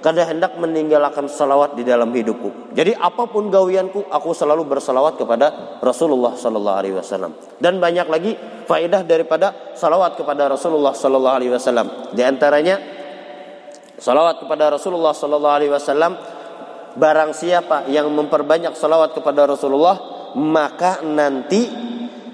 kada 0.03 0.27
hendak 0.27 0.59
meninggalkan 0.59 1.31
salawat 1.31 1.79
di 1.79 1.87
dalam 1.87 2.11
hidupku. 2.11 2.75
Jadi 2.75 2.91
apa 2.91 3.23
pun 3.23 3.47
gawianku, 3.47 4.11
aku 4.11 4.35
selalu 4.35 4.67
bersalawat 4.67 5.15
kepada 5.15 5.79
Rasulullah 5.79 6.35
Sallallahu 6.35 6.75
Alaihi 6.75 6.95
Wasallam. 6.99 7.31
Dan 7.55 7.79
banyak 7.79 8.11
lagi 8.11 8.35
faedah 8.67 9.07
daripada 9.07 9.71
salawat 9.79 10.19
kepada 10.19 10.51
Rasulullah 10.51 10.91
Sallallahu 10.91 11.35
Alaihi 11.39 11.55
Wasallam. 11.55 12.11
Di 12.11 12.19
antaranya 12.19 12.83
salawat 13.95 14.43
kepada 14.43 14.75
Rasulullah 14.75 15.15
Sallallahu 15.15 15.55
Alaihi 15.55 15.71
Wasallam. 15.71 16.13
Barang 16.93 17.33
siapa 17.33 17.89
yang 17.89 18.05
memperbanyak 18.13 18.77
salawat 18.77 19.17
kepada 19.17 19.49
Rasulullah, 19.49 19.97
maka 20.37 21.01
nanti 21.01 21.65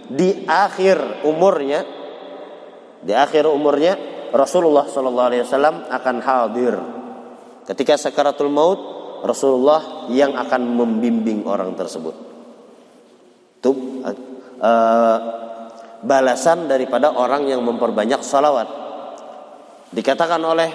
di 0.09 0.43
akhir 0.49 1.23
umurnya, 1.23 1.85
di 3.05 3.13
akhir 3.13 3.45
umurnya 3.45 3.95
Rasulullah 4.33 4.85
Sallallahu 4.89 5.29
Alaihi 5.29 5.43
Wasallam 5.45 5.75
akan 5.89 6.15
hadir 6.21 6.75
Ketika 7.69 8.01
sakaratul 8.01 8.49
maut, 8.49 8.81
Rasulullah 9.21 10.09
yang 10.09 10.33
akan 10.33 10.73
membimbing 10.73 11.45
orang 11.45 11.77
tersebut. 11.77 12.17
Itu 13.61 14.01
uh, 14.01 15.17
balasan 16.01 16.65
daripada 16.65 17.13
orang 17.13 17.45
yang 17.45 17.61
memperbanyak 17.61 18.25
salawat. 18.25 18.65
Dikatakan 19.93 20.41
oleh 20.41 20.73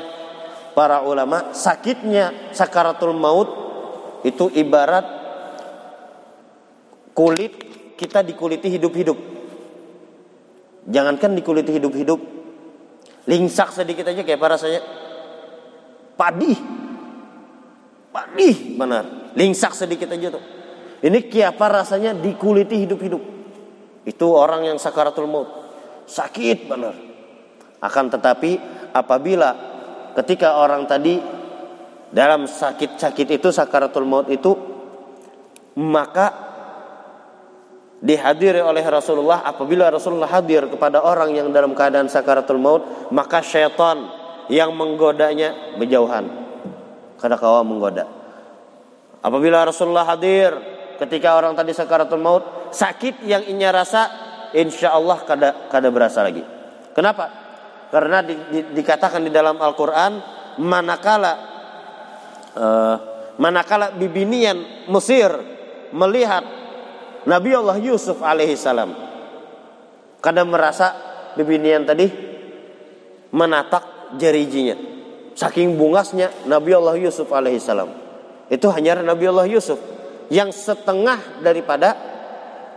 para 0.71 1.03
ulama, 1.03 1.51
sakitnya 1.51 2.55
sakaratul 2.55 3.11
maut 3.11 3.51
itu 4.23 4.47
ibarat 4.55 5.03
kulit 7.11 7.74
kita 8.05 8.21
dikuliti 8.21 8.69
hidup-hidup. 8.69 9.17
Jangankan 10.85 11.33
dikuliti 11.33 11.73
hidup-hidup, 11.81 12.21
lingsak 13.25 13.73
sedikit 13.73 14.05
aja 14.13 14.21
kayak 14.21 14.37
para 14.37 14.61
saya 14.61 14.85
padi 16.13 16.53
Padih 18.15 18.79
benar. 18.79 19.35
Lingsak 19.35 19.75
sedikit 19.75 20.07
aja 20.15 20.39
tuh. 20.39 20.45
Ini 21.03 21.27
kiapa 21.27 21.67
rasanya 21.67 22.15
dikuliti 22.15 22.87
hidup-hidup. 22.87 23.19
Itu 24.07 24.39
orang 24.39 24.71
yang 24.71 24.79
sakaratul 24.79 25.27
maut. 25.27 25.51
Sakit 26.07 26.71
benar. 26.71 26.95
Akan 27.83 28.15
tetapi 28.15 28.63
apabila 28.95 29.51
ketika 30.15 30.63
orang 30.63 30.87
tadi 30.87 31.19
dalam 32.15 32.47
sakit-sakit 32.47 33.35
itu 33.35 33.51
sakaratul 33.51 34.07
maut 34.07 34.31
itu 34.31 34.55
maka 35.75 36.54
dihadiri 38.05 38.61
oleh 38.61 38.85
Rasulullah 38.85 39.41
apabila 39.49 39.89
Rasulullah 39.89 40.29
hadir 40.29 40.69
kepada 40.69 41.01
orang 41.01 41.33
yang 41.33 41.49
dalam 41.49 41.73
keadaan 41.73 42.13
sakaratul 42.13 42.61
maut 42.61 43.09
maka 43.09 43.41
syaitan 43.41 44.13
yang 44.53 44.77
menggodanya 44.77 45.81
berjauhan 45.81 46.29
karena 47.17 47.41
kawa 47.41 47.65
menggoda. 47.65 48.05
Apabila 49.25 49.65
Rasulullah 49.65 50.05
hadir 50.05 50.53
ketika 51.01 51.33
orang 51.41 51.57
tadi 51.57 51.73
sakaratul 51.73 52.21
maut, 52.21 52.45
sakit 52.77 53.25
yang 53.25 53.41
inya 53.49 53.73
rasa 53.73 54.03
insya 54.53 54.93
Allah 54.93 55.25
kada 55.25 55.73
kada 55.73 55.89
berasa 55.89 56.21
lagi. 56.21 56.45
Kenapa? 56.93 57.33
Karena 57.89 58.21
di, 58.21 58.37
di, 58.53 58.61
dikatakan 58.77 59.25
di 59.25 59.33
dalam 59.33 59.57
Al-Quran 59.57 60.13
manakala 60.61 61.33
uh, 62.53 62.97
manakala 63.41 63.97
bibinian 63.97 64.87
Mesir 64.93 65.33
melihat 65.97 66.64
Nabi 67.25 67.51
Allah 67.57 67.81
Yusuf 67.81 68.21
alaihissalam 68.21 68.91
kada 70.21 70.45
merasa 70.45 70.93
bibinian 71.37 71.85
tadi 71.89 72.09
menatak 73.33 74.17
jarijinya 74.21 74.95
Saking 75.35 75.75
bungasnya 75.75 76.31
Nabi 76.47 76.71
Allah 76.79 76.95
Yusuf 76.95 77.27
alaihissalam. 77.27 77.91
Itu 78.47 78.71
hanya 78.71 79.03
Nabi 79.03 79.27
Allah 79.27 79.51
Yusuf 79.51 79.83
yang 80.31 80.55
setengah 80.55 81.43
daripada 81.43 81.99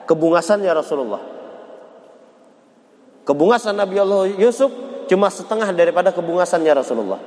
kebungasannya 0.09 0.71
Rasulullah. 0.73 1.21
Kebungasan 3.29 3.77
Nabi 3.77 4.01
Allah 4.01 4.25
Yusuf 4.41 4.73
cuma 5.05 5.29
setengah 5.29 5.69
daripada 5.69 6.09
kebungasannya 6.09 6.73
Rasulullah. 6.73 7.21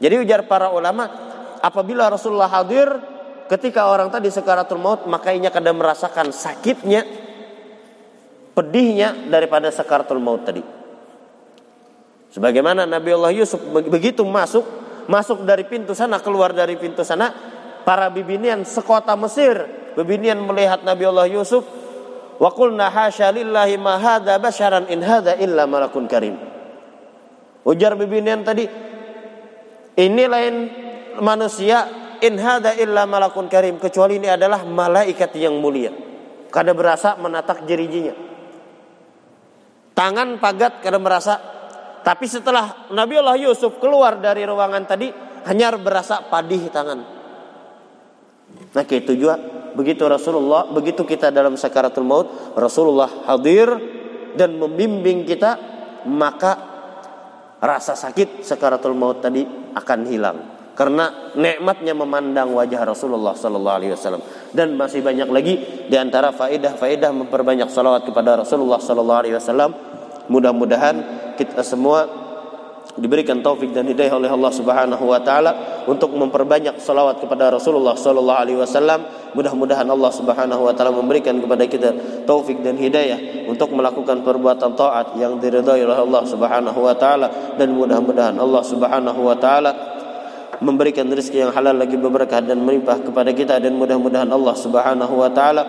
Jadi 0.00 0.24
ujar 0.24 0.48
para 0.48 0.72
ulama, 0.72 1.04
apabila 1.60 2.08
Rasulullah 2.08 2.48
hadir 2.48 2.88
ketika 3.52 3.92
orang 3.92 4.08
tadi 4.08 4.32
sekaratul 4.32 4.80
maut, 4.80 5.04
maka 5.04 5.36
ia 5.36 5.52
kadang 5.52 5.76
merasakan 5.76 6.32
sakitnya, 6.32 7.04
pedihnya 8.56 9.28
daripada 9.28 9.68
sekaratul 9.68 10.16
maut 10.16 10.40
tadi. 10.48 10.64
Sebagaimana 12.32 12.88
Nabi 12.88 13.12
Allah 13.12 13.32
Yusuf 13.36 13.60
begitu 13.92 14.24
masuk, 14.24 14.64
masuk 15.04 15.44
dari 15.44 15.68
pintu 15.68 15.92
sana, 15.92 16.16
keluar 16.24 16.56
dari 16.56 16.80
pintu 16.80 17.04
sana, 17.04 17.28
para 17.84 18.08
bibinian 18.08 18.64
sekota 18.64 19.12
Mesir, 19.20 19.68
bibinian 20.00 20.40
melihat 20.40 20.80
Nabi 20.80 21.04
Allah 21.12 21.28
Yusuf, 21.28 21.60
wa 22.40 22.48
qulna 22.56 22.88
hasya 22.88 23.28
lillahi 23.36 23.76
ma 23.76 24.00
hadza 24.00 24.40
basharan 24.40 24.88
in 24.88 25.04
illa 25.04 25.68
malakun 25.68 26.08
karim. 26.08 26.40
Ujar 27.68 28.00
bibinian 28.00 28.48
tadi, 28.48 28.64
ini 30.00 30.24
lain 30.24 30.54
manusia 31.20 32.01
in 32.22 32.38
hadza 32.38 32.78
illa 32.78 33.02
malakun 33.04 33.50
karim, 33.50 33.82
kecuali 33.82 34.22
ini 34.22 34.30
adalah 34.30 34.62
malaikat 34.62 35.34
yang 35.36 35.58
mulia. 35.58 35.90
Kada 36.48 36.70
berasa 36.70 37.18
menatak 37.18 37.66
jerijinya. 37.66 38.14
Tangan 39.92 40.40
pagat 40.40 40.80
kada 40.80 40.96
merasa 40.96 41.34
tapi 42.02 42.26
setelah 42.26 42.90
Nabi 42.90 43.14
Allah 43.18 43.38
Yusuf 43.38 43.78
keluar 43.78 44.18
dari 44.18 44.42
ruangan 44.42 44.82
tadi, 44.86 45.06
hanya 45.46 45.74
berasa 45.78 46.26
padih 46.26 46.66
tangan. 46.70 46.98
Nah 48.74 48.84
itu 48.84 49.12
juga 49.14 49.38
begitu 49.72 50.02
Rasulullah, 50.10 50.66
begitu 50.66 51.06
kita 51.06 51.30
dalam 51.30 51.54
sakaratul 51.54 52.02
maut, 52.02 52.28
Rasulullah 52.58 53.30
hadir 53.30 53.70
dan 54.34 54.58
membimbing 54.58 55.22
kita, 55.22 55.56
maka 56.10 56.52
rasa 57.62 57.94
sakit 57.94 58.42
sakaratul 58.42 58.98
maut 58.98 59.22
tadi 59.22 59.46
akan 59.72 60.00
hilang 60.10 60.61
karena 60.72 61.32
nikmatnya 61.36 61.92
memandang 61.92 62.56
wajah 62.56 62.88
Rasulullah 62.88 63.36
sallallahu 63.36 63.76
alaihi 63.76 63.92
wasallam. 63.92 64.24
Dan 64.52 64.72
masih 64.76 65.04
banyak 65.04 65.28
lagi 65.28 65.54
di 65.88 65.96
antara 66.00 66.32
faedah-faedah 66.32 67.12
memperbanyak 67.12 67.68
salawat 67.68 68.08
kepada 68.08 68.40
Rasulullah 68.40 68.80
sallallahu 68.80 69.20
alaihi 69.20 69.36
wasallam. 69.36 69.76
Mudah-mudahan 70.32 70.96
kita 71.36 71.60
semua 71.60 72.22
diberikan 72.92 73.40
taufik 73.40 73.72
dan 73.72 73.88
hidayah 73.88 74.20
oleh 74.20 74.28
Allah 74.28 74.52
Subhanahu 74.52 75.04
wa 75.08 75.20
taala 75.24 75.84
untuk 75.88 76.12
memperbanyak 76.12 76.76
salawat 76.76 77.24
kepada 77.24 77.48
Rasulullah 77.52 77.96
sallallahu 77.96 78.40
alaihi 78.40 78.58
wasallam. 78.60 79.04
Mudah-mudahan 79.32 79.88
Allah 79.88 80.12
Subhanahu 80.12 80.68
wa 80.68 80.72
taala 80.76 80.92
memberikan 80.92 81.36
kepada 81.40 81.64
kita 81.64 81.88
taufik 82.28 82.60
dan 82.60 82.76
hidayah 82.76 83.48
untuk 83.48 83.72
melakukan 83.72 84.20
perbuatan 84.20 84.76
taat 84.76 85.16
yang 85.16 85.40
diridhai 85.40 85.84
oleh 85.84 85.96
Allah 85.96 86.22
Subhanahu 86.28 86.80
wa 86.84 86.92
taala. 86.96 87.56
Dan 87.56 87.72
mudah-mudahan 87.72 88.36
Allah 88.36 88.62
Subhanahu 88.64 89.20
wa 89.24 89.36
taala 89.40 89.70
memberikan 90.62 91.10
rezeki 91.10 91.50
yang 91.50 91.52
halal 91.52 91.74
lagi 91.74 91.98
berkah 91.98 92.40
dan 92.40 92.62
melimpah 92.62 93.02
kepada 93.02 93.34
kita 93.34 93.58
dan 93.58 93.74
mudah-mudahan 93.74 94.30
Allah 94.30 94.54
Subhanahu 94.54 95.14
wa 95.18 95.30
taala 95.34 95.62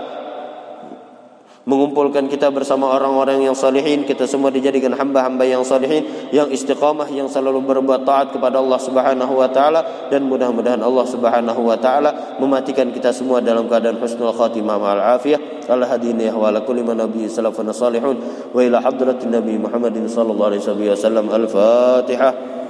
mengumpulkan 1.64 2.28
kita 2.28 2.52
bersama 2.52 2.92
orang-orang 2.92 3.44
yang 3.44 3.56
salihin. 3.56 4.04
Kita 4.04 4.28
semua 4.28 4.52
dijadikan 4.52 4.92
hamba-hamba 4.96 5.48
yang 5.48 5.64
salihin 5.64 6.32
yang 6.36 6.52
istiqamah 6.52 7.08
yang 7.12 7.32
selalu 7.32 7.64
berbuat 7.64 8.04
taat 8.04 8.36
kepada 8.36 8.60
Allah 8.60 8.80
Subhanahu 8.80 9.34
wa 9.40 9.48
taala. 9.48 10.12
Dan 10.12 10.28
mudah-mudahan 10.28 10.84
Allah 10.84 11.06
Subhanahu 11.08 11.62
wa 11.64 11.78
taala 11.80 12.38
mematikan 12.40 12.92
kita 12.92 13.16
semua 13.16 13.40
dalam 13.40 13.68
keadaan 13.72 14.00
husnul 14.00 14.36
khatimah 14.36 14.76
ma'al 14.76 15.04
afiyah. 15.20 15.40
Ala 15.72 15.88
hadini 15.88 16.28
wa 16.28 16.52
ala 16.52 16.60
kulli 16.68 16.84
man 16.84 17.00
nabiy 17.00 17.32
salafun 17.32 17.72
salihun. 17.72 18.20
Wa 18.52 18.60
ila 18.60 18.84
hadratin 18.84 19.32
nabi 19.32 19.56
Muhammadin 19.56 20.04
sallallahu 20.12 20.60
alaihi 20.60 20.92
wasallam. 20.92 21.32
Al-fatihah 21.32 22.63